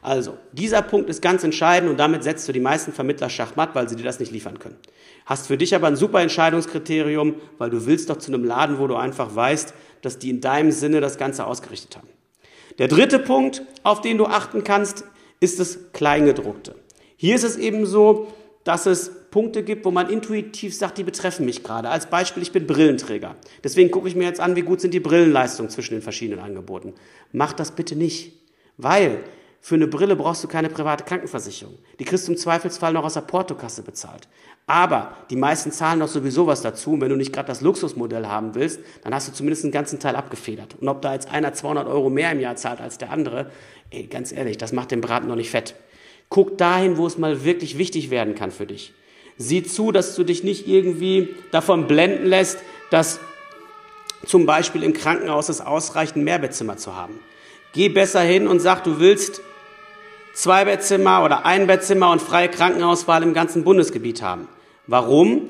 Also, 0.01 0.37
dieser 0.51 0.81
Punkt 0.81 1.09
ist 1.09 1.21
ganz 1.21 1.43
entscheidend 1.43 1.89
und 1.89 1.97
damit 1.97 2.23
setzt 2.23 2.47
du 2.47 2.51
die 2.51 2.59
meisten 2.59 2.91
Vermittler 2.91 3.29
schachmatt, 3.29 3.73
weil 3.73 3.87
sie 3.87 3.95
dir 3.95 4.03
das 4.03 4.19
nicht 4.19 4.31
liefern 4.31 4.59
können. 4.59 4.77
Hast 5.25 5.47
für 5.47 5.57
dich 5.57 5.73
aber 5.73 5.87
ein 5.87 5.95
super 5.95 6.19
Entscheidungskriterium, 6.21 7.35
weil 7.57 7.69
du 7.69 7.85
willst 7.85 8.09
doch 8.09 8.17
zu 8.17 8.33
einem 8.33 8.43
Laden, 8.43 8.79
wo 8.79 8.87
du 8.87 8.95
einfach 8.95 9.33
weißt, 9.33 9.73
dass 10.01 10.19
die 10.19 10.29
in 10.29 10.41
deinem 10.41 10.71
Sinne 10.71 10.99
das 10.99 11.17
Ganze 11.17 11.45
ausgerichtet 11.45 11.95
haben. 11.95 12.09
Der 12.79 12.89
dritte 12.89 13.19
Punkt, 13.19 13.61
auf 13.83 14.01
den 14.01 14.17
du 14.17 14.25
achten 14.25 14.63
kannst, 14.63 15.05
ist 15.39 15.59
das 15.59 15.93
Kleingedruckte. 15.93 16.75
Hier 17.15 17.35
ist 17.35 17.43
es 17.43 17.55
eben 17.55 17.85
so, 17.85 18.27
dass 18.65 18.87
es 18.87 19.11
Punkte 19.31 19.63
gibt, 19.63 19.85
wo 19.85 19.91
man 19.91 20.09
intuitiv 20.09 20.75
sagt, 20.75 20.97
die 20.97 21.03
betreffen 21.03 21.45
mich 21.45 21.63
gerade. 21.63 21.89
Als 21.89 22.05
Beispiel, 22.05 22.43
ich 22.43 22.51
bin 22.51 22.67
Brillenträger. 22.67 23.35
Deswegen 23.63 23.89
gucke 23.89 24.07
ich 24.07 24.15
mir 24.15 24.25
jetzt 24.25 24.41
an, 24.41 24.55
wie 24.55 24.61
gut 24.61 24.81
sind 24.81 24.93
die 24.93 24.99
Brillenleistungen 24.99 25.69
zwischen 25.69 25.93
den 25.93 26.01
verschiedenen 26.01 26.41
Angeboten. 26.41 26.93
Mach 27.31 27.53
das 27.53 27.71
bitte 27.71 27.95
nicht, 27.95 28.33
weil 28.77 29.23
für 29.63 29.75
eine 29.75 29.87
Brille 29.87 30.15
brauchst 30.15 30.43
du 30.43 30.47
keine 30.47 30.69
private 30.69 31.03
Krankenversicherung. 31.03 31.77
Die 31.99 32.03
kriegst 32.03 32.27
du 32.27 32.31
im 32.31 32.37
Zweifelsfall 32.37 32.93
noch 32.93 33.05
aus 33.05 33.13
der 33.13 33.21
Portokasse 33.21 33.83
bezahlt. 33.83 34.27
Aber 34.65 35.15
die 35.29 35.35
meisten 35.35 35.71
zahlen 35.71 35.99
doch 35.99 36.07
sowieso 36.07 36.47
was 36.47 36.61
dazu. 36.61 36.93
Und 36.93 37.01
wenn 37.01 37.09
du 37.09 37.15
nicht 37.15 37.31
gerade 37.31 37.47
das 37.47 37.61
Luxusmodell 37.61 38.25
haben 38.25 38.55
willst, 38.55 38.79
dann 39.03 39.13
hast 39.13 39.27
du 39.27 39.33
zumindest 39.33 39.63
einen 39.63 39.71
ganzen 39.71 39.99
Teil 39.99 40.15
abgefedert. 40.15 40.75
Und 40.81 40.89
ob 40.89 41.01
da 41.03 41.13
jetzt 41.13 41.31
einer 41.31 41.53
200 41.53 41.87
Euro 41.87 42.09
mehr 42.09 42.31
im 42.31 42.39
Jahr 42.39 42.55
zahlt 42.55 42.81
als 42.81 42.97
der 42.97 43.11
andere, 43.11 43.51
ey, 43.91 44.07
ganz 44.07 44.31
ehrlich, 44.31 44.57
das 44.57 44.73
macht 44.73 44.91
den 44.91 45.01
Braten 45.01 45.27
noch 45.27 45.35
nicht 45.35 45.51
fett. 45.51 45.75
Guck 46.29 46.57
dahin, 46.57 46.97
wo 46.97 47.05
es 47.05 47.17
mal 47.17 47.43
wirklich 47.43 47.77
wichtig 47.77 48.09
werden 48.09 48.33
kann 48.33 48.51
für 48.51 48.65
dich. 48.65 48.93
Sieh 49.37 49.63
zu, 49.63 49.91
dass 49.91 50.15
du 50.15 50.23
dich 50.23 50.43
nicht 50.43 50.67
irgendwie 50.67 51.35
davon 51.51 51.87
blenden 51.87 52.25
lässt, 52.25 52.59
dass 52.89 53.19
zum 54.25 54.45
Beispiel 54.45 54.83
im 54.83 54.93
Krankenhaus 54.93 55.49
es 55.49 55.61
ausreicht, 55.61 56.15
ein 56.15 56.23
Mehrbettzimmer 56.23 56.77
zu 56.77 56.95
haben. 56.95 57.19
Geh 57.73 57.89
besser 57.89 58.21
hin 58.21 58.47
und 58.47 58.59
sag, 58.59 58.83
du 58.83 58.99
willst 58.99 59.41
zwei 60.33 60.65
Bettzimmer 60.65 61.23
oder 61.23 61.45
ein 61.45 61.67
Bettzimmer 61.67 62.11
und 62.11 62.21
freie 62.21 62.49
Krankenhauswahl 62.49 63.23
im 63.23 63.33
ganzen 63.33 63.63
Bundesgebiet 63.63 64.21
haben. 64.21 64.47
Warum? 64.87 65.49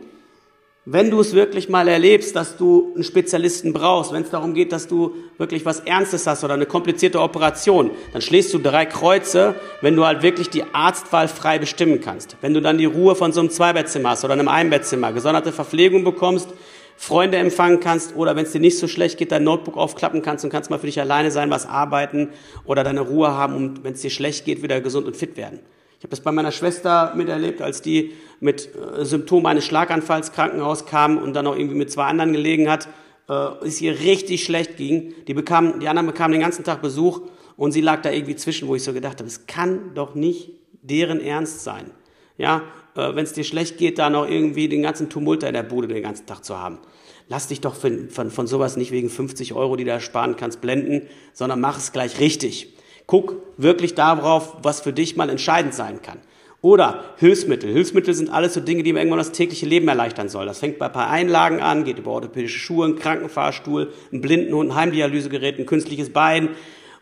Wenn 0.86 1.12
du 1.12 1.20
es 1.20 1.34
wirklich 1.34 1.70
mal 1.70 1.88
erlebst, 1.88 2.36
dass 2.36 2.58
du 2.58 2.94
einen 2.96 3.04
Spezialisten 3.04 3.72
brauchst, 3.72 4.14
wenn 4.14 4.24
es 4.24 4.32
darum 4.32 4.56
geht, 4.56 4.72
dass 4.72 4.88
du 4.88 5.14
wirklich 5.38 5.64
was 5.64 5.82
Ernstes 5.82 6.26
hast 6.26 6.44
oder 6.44 6.56
eine 6.56 6.66
komplizierte 6.66 7.22
Operation, 7.22 7.92
dann 8.14 8.24
schlägst 8.24 8.52
du 8.52 8.58
drei 8.58 8.88
Kreuze, 8.88 9.54
wenn 9.82 9.96
du 9.96 10.08
halt 10.08 10.24
wirklich 10.24 10.50
die 10.50 10.64
Arztwahl 10.74 11.28
frei 11.28 11.60
bestimmen 11.60 12.02
kannst. 12.02 12.36
Wenn 12.42 12.56
du 12.56 12.62
dann 12.62 12.80
die 12.80 12.86
Ruhe 12.86 13.14
von 13.14 13.32
so 13.32 13.42
einem 13.42 13.52
Zweibettzimmer 13.52 14.10
hast 14.10 14.26
oder 14.26 14.34
einem 14.34 14.48
Einbettzimmer, 14.48 15.14
gesonderte 15.14 15.52
Verpflegung 15.52 16.04
bekommst, 16.04 16.50
Freunde 16.98 17.38
empfangen 17.38 17.80
kannst 17.80 18.16
oder 18.16 18.36
wenn 18.36 18.46
es 18.46 18.52
dir 18.52 18.60
nicht 18.60 18.80
so 18.80 18.88
schlecht 18.88 19.20
geht, 19.20 19.32
dein 19.32 19.44
Notebook 19.44 19.78
aufklappen 19.78 20.24
kannst 20.24 20.44
und 20.46 20.50
kannst 20.50 20.72
mal 20.72 20.80
für 20.80 20.88
dich 20.88 21.00
alleine 21.00 21.30
sein, 21.30 21.52
was 21.52 21.68
arbeiten 21.68 22.30
oder 22.66 22.84
deine 22.84 23.02
Ruhe 23.02 23.30
haben 23.30 23.56
und 23.56 23.84
wenn 23.84 23.94
es 23.94 24.02
dir 24.02 24.10
schlecht 24.10 24.46
geht, 24.46 24.64
wieder 24.64 24.82
gesund 24.82 25.06
und 25.06 25.16
fit 25.16 25.38
werden. 25.38 25.60
Ich 26.00 26.04
habe 26.04 26.10
das 26.10 26.22
bei 26.22 26.32
meiner 26.32 26.52
Schwester 26.52 27.14
miterlebt, 27.16 27.62
als 27.62 27.84
die 27.84 28.14
mit 28.42 28.70
äh, 28.76 29.06
Symptomen 29.06 29.46
eines 29.46 29.66
Schlaganfalls 29.66 30.34
Krankenhaus 30.34 30.86
kam 30.86 31.18
und 31.18 31.34
dann 31.34 31.48
auch 31.48 31.56
irgendwie 31.56 31.78
mit 31.78 31.90
zwei 31.90 32.06
anderen 32.06 32.34
gelegen 32.34 32.70
hat, 32.70 32.90
äh, 33.30 33.34
es 33.64 33.80
ihr 33.80 33.98
richtig 34.00 34.44
schlecht 34.44 34.76
ging. 34.76 35.14
Die, 35.28 35.34
bekamen, 35.34 35.80
die 35.80 35.88
anderen 35.88 36.08
bekamen 36.08 36.34
den 36.34 36.42
ganzen 36.42 36.66
Tag 36.66 36.82
Besuch 36.82 37.22
und 37.56 37.72
sie 37.72 37.82
lag 37.82 38.02
da 38.02 38.12
irgendwie 38.12 38.36
zwischen, 38.36 38.68
wo 38.68 38.76
ich 38.76 38.84
so 38.84 38.92
gedacht 38.92 39.20
habe, 39.20 39.28
es 39.28 39.46
kann 39.46 39.94
doch 39.94 40.16
nicht 40.16 40.52
deren 40.82 41.22
Ernst 41.22 41.64
sein. 41.64 41.92
Ja, 42.38 42.64
äh, 42.96 43.16
wenn 43.16 43.24
es 43.24 43.34
dir 43.34 43.44
schlecht 43.44 43.78
geht, 43.78 44.00
da 44.00 44.10
noch 44.10 44.28
irgendwie 44.28 44.68
den 44.68 44.82
ganzen 44.82 45.10
Tumult 45.10 45.44
in 45.44 45.54
der 45.54 45.64
Bude 45.64 45.88
den 45.88 46.04
ganzen 46.04 46.26
Tag 46.26 46.44
zu 46.44 46.58
haben. 46.58 46.80
Lass 47.28 47.48
dich 47.48 47.62
doch 47.62 47.76
von, 47.76 48.10
von, 48.10 48.32
von 48.32 48.48
sowas 48.48 48.76
nicht 48.76 48.92
wegen 48.92 49.10
50 49.10 49.54
Euro, 49.54 49.76
die 49.76 49.84
du 49.84 49.92
da 49.92 50.00
sparen 50.00 50.36
kannst, 50.36 50.60
blenden, 50.60 51.08
sondern 51.32 51.62
mach 51.62 51.78
es 51.78 51.92
gleich 51.92 52.20
richtig. 52.20 52.76
Guck 53.06 53.36
wirklich 53.58 53.94
darauf, 53.94 54.58
was 54.64 54.82
für 54.82 54.92
dich 54.92 55.16
mal 55.16 55.30
entscheidend 55.30 55.74
sein 55.74 56.02
kann. 56.02 56.20
Oder 56.62 57.04
Hilfsmittel. 57.18 57.74
Hilfsmittel 57.74 58.14
sind 58.14 58.30
alles 58.30 58.54
so 58.54 58.60
Dinge, 58.60 58.84
die 58.84 58.94
mir 58.94 59.00
irgendwann 59.00 59.18
das 59.18 59.32
tägliche 59.32 59.66
Leben 59.66 59.88
erleichtern 59.88 60.30
soll. 60.30 60.46
Das 60.46 60.60
fängt 60.60 60.78
bei 60.78 60.86
ein 60.86 60.92
paar 60.92 61.10
Einlagen 61.10 61.60
an, 61.60 61.84
geht 61.84 61.98
über 61.98 62.12
orthopädische 62.12 62.60
Schuhe, 62.60 62.86
einen 62.86 62.98
Krankenfahrstuhl, 62.98 63.92
einen 64.12 64.22
Blindenhund, 64.22 64.72
ein 64.72 64.76
Heimdialysegerät, 64.76 65.58
ein 65.58 65.66
künstliches 65.66 66.12
Bein 66.12 66.50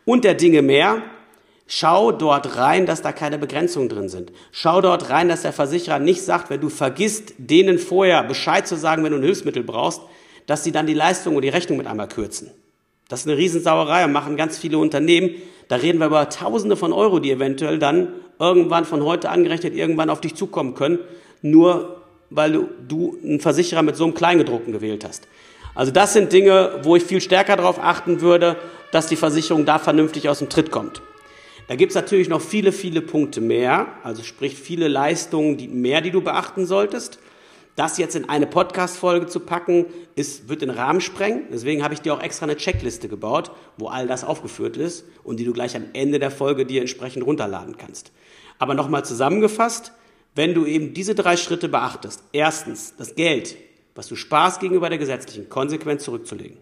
und 0.05 0.23
der 0.23 0.33
Dinge 0.33 0.61
mehr. 0.61 1.01
Schau 1.67 2.11
dort 2.11 2.57
rein, 2.57 2.85
dass 2.85 3.01
da 3.01 3.11
keine 3.11 3.37
Begrenzungen 3.37 3.89
drin 3.89 4.09
sind. 4.09 4.31
Schau 4.51 4.81
dort 4.81 5.09
rein, 5.09 5.27
dass 5.27 5.43
der 5.43 5.53
Versicherer 5.53 5.99
nicht 5.99 6.23
sagt, 6.23 6.49
wenn 6.49 6.61
du 6.61 6.69
vergisst, 6.69 7.33
denen 7.37 7.77
vorher 7.77 8.23
Bescheid 8.23 8.65
zu 8.65 8.75
sagen, 8.75 9.03
wenn 9.03 9.11
du 9.11 9.17
ein 9.17 9.23
Hilfsmittel 9.23 9.63
brauchst, 9.63 10.01
dass 10.47 10.63
sie 10.63 10.71
dann 10.71 10.87
die 10.87 10.95
Leistung 10.95 11.35
und 11.35 11.43
die 11.43 11.49
Rechnung 11.49 11.77
mit 11.77 11.85
einmal 11.85 12.07
kürzen. 12.07 12.49
Das 13.07 13.21
ist 13.21 13.27
eine 13.27 13.37
Riesensauerei 13.37 14.05
und 14.05 14.13
machen 14.13 14.37
ganz 14.37 14.57
viele 14.57 14.77
Unternehmen. 14.77 15.35
Da 15.69 15.75
reden 15.77 15.99
wir 15.99 16.07
über 16.07 16.27
Tausende 16.29 16.75
von 16.75 16.91
Euro, 16.91 17.19
die 17.19 17.31
eventuell 17.31 17.79
dann 17.79 18.09
irgendwann 18.39 18.85
von 18.85 19.03
heute 19.03 19.29
angerechnet 19.29 19.75
irgendwann 19.75 20.09
auf 20.09 20.19
dich 20.19 20.35
zukommen 20.35 20.73
können, 20.73 20.99
nur 21.41 22.01
weil 22.31 22.51
du, 22.51 22.69
du 22.87 23.17
einen 23.23 23.39
Versicherer 23.39 23.83
mit 23.83 23.95
so 23.95 24.03
einem 24.03 24.15
Kleingedruckten 24.15 24.73
gewählt 24.73 25.05
hast. 25.05 25.27
Also 25.75 25.91
das 25.91 26.13
sind 26.13 26.33
Dinge, 26.33 26.79
wo 26.83 26.95
ich 26.95 27.03
viel 27.03 27.21
stärker 27.21 27.55
darauf 27.55 27.79
achten 27.81 28.21
würde, 28.21 28.57
dass 28.91 29.07
die 29.07 29.15
Versicherung 29.15 29.65
da 29.65 29.77
vernünftig 29.77 30.27
aus 30.27 30.39
dem 30.39 30.49
Tritt 30.49 30.71
kommt. 30.71 31.01
Da 31.67 31.75
gibt 31.75 31.91
es 31.91 31.95
natürlich 31.95 32.29
noch 32.29 32.41
viele, 32.41 32.71
viele 32.71 33.01
Punkte 33.01 33.39
mehr, 33.39 33.87
also 34.03 34.23
sprich 34.23 34.55
viele 34.55 34.87
Leistungen 34.87 35.55
die 35.57 35.67
mehr, 35.67 36.01
die 36.01 36.09
du 36.09 36.21
beachten 36.21 36.65
solltest. 36.65 37.19
Das 37.79 37.97
jetzt 37.97 38.17
in 38.17 38.27
eine 38.27 38.45
Podcast-Folge 38.45 39.27
zu 39.27 39.39
packen, 39.39 39.85
ist, 40.15 40.49
wird 40.49 40.61
den 40.61 40.69
Rahmen 40.69 40.99
sprengen. 40.99 41.43
Deswegen 41.49 41.81
habe 41.81 41.93
ich 41.93 42.01
dir 42.01 42.13
auch 42.13 42.21
extra 42.21 42.43
eine 42.43 42.57
Checkliste 42.57 43.07
gebaut, 43.07 43.51
wo 43.77 43.87
all 43.87 44.05
das 44.05 44.25
aufgeführt 44.25 44.75
ist 44.75 45.05
und 45.23 45.39
die 45.39 45.45
du 45.45 45.53
gleich 45.53 45.77
am 45.77 45.85
Ende 45.93 46.19
der 46.19 46.29
Folge 46.29 46.65
dir 46.65 46.81
entsprechend 46.81 47.25
runterladen 47.25 47.77
kannst. 47.77 48.11
Aber 48.57 48.73
nochmal 48.73 49.05
zusammengefasst, 49.05 49.93
wenn 50.35 50.53
du 50.53 50.65
eben 50.65 50.93
diese 50.93 51.15
drei 51.15 51.37
Schritte 51.37 51.69
beachtest. 51.69 52.21
Erstens, 52.33 52.97
das 52.97 53.15
Geld, 53.15 53.55
was 53.95 54.09
du 54.09 54.17
sparst 54.17 54.59
gegenüber 54.59 54.89
der 54.89 54.97
gesetzlichen, 54.97 55.47
konsequent 55.47 56.01
zurückzulegen. 56.01 56.57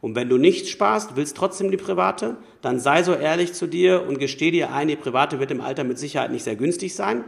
Und 0.00 0.16
wenn 0.16 0.28
du 0.28 0.36
nicht 0.36 0.68
sparst, 0.68 1.14
willst 1.14 1.36
trotzdem 1.36 1.70
die 1.70 1.76
private, 1.76 2.38
dann 2.60 2.80
sei 2.80 3.04
so 3.04 3.14
ehrlich 3.14 3.52
zu 3.52 3.68
dir 3.68 4.04
und 4.08 4.18
gesteh 4.18 4.50
dir 4.50 4.72
ein, 4.72 4.88
die 4.88 4.96
private 4.96 5.38
wird 5.38 5.52
im 5.52 5.60
Alter 5.60 5.84
mit 5.84 6.00
Sicherheit 6.00 6.32
nicht 6.32 6.42
sehr 6.42 6.56
günstig 6.56 6.96
sein. 6.96 7.22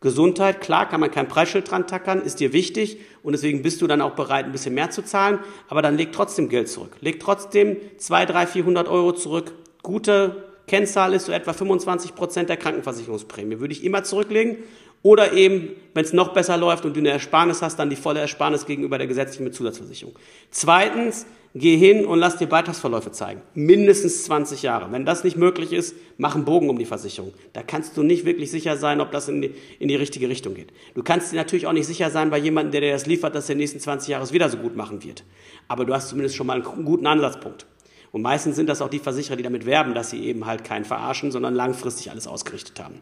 Gesundheit, 0.00 0.60
klar, 0.60 0.88
kann 0.88 1.00
man 1.00 1.10
kein 1.10 1.26
Preisschild 1.26 1.68
dran 1.68 1.88
tackern, 1.88 2.20
ist 2.22 2.38
dir 2.38 2.52
wichtig 2.52 2.98
und 3.24 3.32
deswegen 3.32 3.62
bist 3.62 3.82
du 3.82 3.88
dann 3.88 4.00
auch 4.00 4.14
bereit, 4.14 4.44
ein 4.44 4.52
bisschen 4.52 4.74
mehr 4.74 4.90
zu 4.90 5.02
zahlen, 5.02 5.40
aber 5.68 5.82
dann 5.82 5.96
leg 5.96 6.12
trotzdem 6.12 6.48
Geld 6.48 6.68
zurück. 6.68 6.96
Leg 7.00 7.18
trotzdem 7.18 7.76
2, 7.96 8.26
3, 8.26 8.46
400 8.46 8.86
Euro 8.86 9.12
zurück. 9.12 9.52
Gute 9.82 10.44
Kennzahl 10.68 11.14
ist 11.14 11.26
so 11.26 11.32
etwa 11.32 11.52
25 11.52 12.14
Prozent 12.14 12.48
der 12.48 12.56
Krankenversicherungsprämie. 12.58 13.58
Würde 13.58 13.72
ich 13.72 13.82
immer 13.82 14.04
zurücklegen 14.04 14.58
oder 15.02 15.32
eben, 15.32 15.70
wenn 15.94 16.04
es 16.04 16.12
noch 16.12 16.32
besser 16.32 16.56
läuft 16.56 16.84
und 16.84 16.94
du 16.94 17.00
eine 17.00 17.10
Ersparnis 17.10 17.62
hast, 17.62 17.78
dann 17.78 17.90
die 17.90 17.96
volle 17.96 18.20
Ersparnis 18.20 18.66
gegenüber 18.66 18.98
der 18.98 19.08
gesetzlichen 19.08 19.52
Zusatzversicherung. 19.52 20.14
Zweitens, 20.50 21.26
geh 21.54 21.76
hin 21.76 22.04
und 22.04 22.18
lass 22.18 22.36
dir 22.36 22.46
Beitragsverläufe 22.46 23.12
zeigen. 23.12 23.40
Mindestens 23.54 24.24
20 24.24 24.62
Jahre. 24.62 24.92
Wenn 24.92 25.04
das 25.04 25.24
nicht 25.24 25.36
möglich 25.36 25.72
ist, 25.72 25.94
mach 26.16 26.34
einen 26.34 26.44
Bogen 26.44 26.68
um 26.70 26.78
die 26.78 26.84
Versicherung. 26.84 27.32
Da 27.52 27.62
kannst 27.62 27.96
du 27.96 28.02
nicht 28.02 28.24
wirklich 28.24 28.50
sicher 28.50 28.76
sein, 28.76 29.00
ob 29.00 29.10
das 29.12 29.28
in 29.28 29.42
die, 29.42 29.54
in 29.78 29.88
die 29.88 29.96
richtige 29.96 30.28
Richtung 30.28 30.54
geht. 30.54 30.72
Du 30.94 31.02
kannst 31.02 31.32
dir 31.32 31.36
natürlich 31.36 31.66
auch 31.66 31.72
nicht 31.72 31.86
sicher 31.86 32.10
sein 32.10 32.30
bei 32.30 32.38
jemandem, 32.38 32.72
der 32.72 32.80
dir 32.82 32.92
das 32.92 33.06
liefert, 33.06 33.34
dass 33.34 33.48
er 33.48 33.52
in 33.52 33.58
den 33.58 33.62
nächsten 33.62 33.80
20 33.80 34.08
Jahre 34.08 34.24
es 34.24 34.32
wieder 34.32 34.48
so 34.48 34.58
gut 34.58 34.76
machen 34.76 35.02
wird. 35.02 35.24
Aber 35.68 35.84
du 35.84 35.94
hast 35.94 36.08
zumindest 36.08 36.36
schon 36.36 36.46
mal 36.46 36.62
einen 36.62 36.84
guten 36.84 37.06
Ansatzpunkt. 37.06 37.66
Und 38.10 38.22
meistens 38.22 38.56
sind 38.56 38.68
das 38.68 38.80
auch 38.80 38.88
die 38.88 38.98
Versicherer, 38.98 39.36
die 39.36 39.42
damit 39.42 39.66
werben, 39.66 39.94
dass 39.94 40.10
sie 40.10 40.24
eben 40.24 40.46
halt 40.46 40.64
keinen 40.64 40.84
verarschen, 40.84 41.30
sondern 41.30 41.54
langfristig 41.54 42.10
alles 42.10 42.26
ausgerichtet 42.26 42.80
haben. 42.80 43.00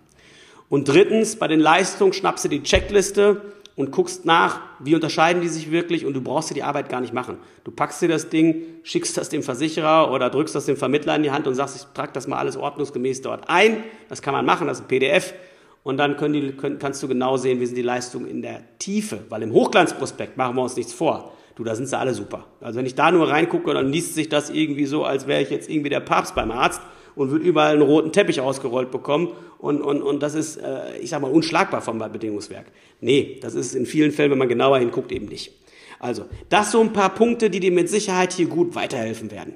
Und 0.68 0.88
drittens, 0.88 1.36
bei 1.36 1.46
den 1.46 1.60
Leistungen 1.60 2.12
schnappst 2.12 2.44
du 2.44 2.48
die 2.48 2.62
Checkliste 2.62 3.40
und 3.76 3.92
guckst 3.92 4.24
nach, 4.24 4.60
wie 4.80 4.94
unterscheiden 4.94 5.42
die 5.42 5.48
sich 5.48 5.70
wirklich 5.70 6.06
und 6.06 6.14
du 6.14 6.22
brauchst 6.22 6.50
dir 6.50 6.54
die 6.54 6.62
Arbeit 6.62 6.88
gar 6.88 7.02
nicht 7.02 7.12
machen. 7.12 7.36
Du 7.62 7.70
packst 7.70 8.00
dir 8.00 8.08
das 8.08 8.30
Ding, 8.30 8.62
schickst 8.82 9.16
das 9.18 9.28
dem 9.28 9.42
Versicherer 9.42 10.10
oder 10.10 10.30
drückst 10.30 10.54
das 10.54 10.64
dem 10.64 10.78
Vermittler 10.78 11.14
in 11.14 11.22
die 11.22 11.30
Hand 11.30 11.46
und 11.46 11.54
sagst, 11.54 11.76
ich 11.76 11.82
trage 11.92 12.12
das 12.12 12.26
mal 12.26 12.38
alles 12.38 12.56
ordnungsgemäß 12.56 13.20
dort 13.20 13.48
ein. 13.48 13.84
Das 14.08 14.22
kann 14.22 14.32
man 14.32 14.46
machen, 14.46 14.66
das 14.66 14.78
ist 14.78 14.84
ein 14.84 14.88
PDF. 14.88 15.34
Und 15.82 15.98
dann 15.98 16.16
können 16.16 16.34
die, 16.34 16.52
können, 16.52 16.78
kannst 16.78 17.02
du 17.02 17.08
genau 17.08 17.36
sehen, 17.36 17.60
wie 17.60 17.66
sind 17.66 17.76
die 17.76 17.82
Leistungen 17.82 18.26
in 18.26 18.42
der 18.42 18.62
Tiefe. 18.78 19.20
Weil 19.28 19.42
im 19.42 19.52
Hochglanzprospekt 19.52 20.36
machen 20.36 20.56
wir 20.56 20.62
uns 20.62 20.74
nichts 20.74 20.92
vor. 20.92 21.32
Du, 21.54 21.62
da 21.62 21.74
sind 21.74 21.86
sie 21.86 21.96
alle 21.96 22.12
super. 22.12 22.44
Also 22.60 22.78
wenn 22.78 22.86
ich 22.86 22.94
da 22.94 23.10
nur 23.10 23.28
reingucke, 23.28 23.72
dann 23.72 23.92
liest 23.92 24.14
sich 24.14 24.28
das 24.28 24.50
irgendwie 24.50 24.86
so, 24.86 25.04
als 25.04 25.26
wäre 25.26 25.42
ich 25.42 25.50
jetzt 25.50 25.70
irgendwie 25.70 25.90
der 25.90 26.00
Papst 26.00 26.34
beim 26.34 26.50
Arzt 26.50 26.80
und 27.16 27.30
würde 27.30 27.44
überall 27.44 27.72
einen 27.72 27.82
roten 27.82 28.12
Teppich 28.12 28.40
ausgerollt 28.40 28.92
bekommen. 28.92 29.32
Und, 29.58 29.82
und, 29.82 30.02
und 30.02 30.22
das 30.22 30.34
ist, 30.34 30.58
äh, 30.58 30.98
ich 30.98 31.10
sag 31.10 31.22
mal, 31.22 31.30
unschlagbar 31.30 31.82
vom 31.82 31.98
Bedingungswerk. 31.98 32.66
Nee, 33.00 33.38
das 33.40 33.54
ist 33.54 33.74
in 33.74 33.86
vielen 33.86 34.12
Fällen, 34.12 34.30
wenn 34.30 34.38
man 34.38 34.48
genauer 34.48 34.78
hinguckt, 34.78 35.10
eben 35.10 35.26
nicht. 35.26 35.52
Also, 35.98 36.26
das 36.50 36.70
so 36.72 36.80
ein 36.80 36.92
paar 36.92 37.14
Punkte, 37.14 37.48
die 37.50 37.58
dir 37.58 37.72
mit 37.72 37.88
Sicherheit 37.88 38.34
hier 38.34 38.46
gut 38.46 38.74
weiterhelfen 38.74 39.30
werden. 39.30 39.54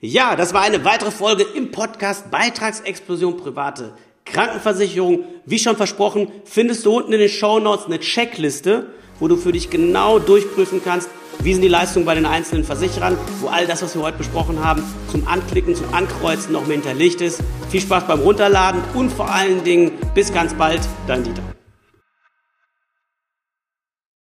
Ja, 0.00 0.36
das 0.36 0.52
war 0.52 0.62
eine 0.62 0.84
weitere 0.84 1.10
Folge 1.10 1.46
im 1.54 1.70
Podcast 1.70 2.30
Beitragsexplosion 2.30 3.36
private 3.36 3.94
Krankenversicherung. 4.24 5.24
Wie 5.46 5.58
schon 5.58 5.76
versprochen, 5.76 6.30
findest 6.44 6.84
du 6.84 6.96
unten 6.96 7.12
in 7.12 7.20
den 7.20 7.28
Show 7.28 7.60
Notes 7.60 7.86
eine 7.86 8.00
Checkliste, 8.00 8.88
wo 9.20 9.28
du 9.28 9.36
für 9.36 9.52
dich 9.52 9.70
genau 9.70 10.18
durchprüfen 10.18 10.82
kannst, 10.84 11.08
wie 11.42 11.52
sind 11.52 11.62
die 11.62 11.68
Leistungen 11.68 12.04
bei 12.04 12.14
den 12.14 12.26
einzelnen 12.26 12.64
Versicherern, 12.64 13.16
wo 13.40 13.48
all 13.48 13.66
das, 13.66 13.82
was 13.82 13.94
wir 13.94 14.02
heute 14.02 14.18
besprochen 14.18 14.64
haben, 14.64 14.82
zum 15.10 15.26
Anklicken, 15.26 15.74
zum 15.74 15.92
Ankreuzen 15.94 16.52
noch 16.52 16.66
mehr 16.66 16.76
hinterlegt 16.76 17.20
ist. 17.20 17.42
Viel 17.70 17.80
Spaß 17.80 18.06
beim 18.06 18.20
Runterladen 18.20 18.82
und 18.94 19.10
vor 19.10 19.30
allen 19.30 19.64
Dingen 19.64 19.92
bis 20.14 20.32
ganz 20.32 20.54
bald, 20.54 20.80
dein 21.06 21.24
Dieter. 21.24 21.55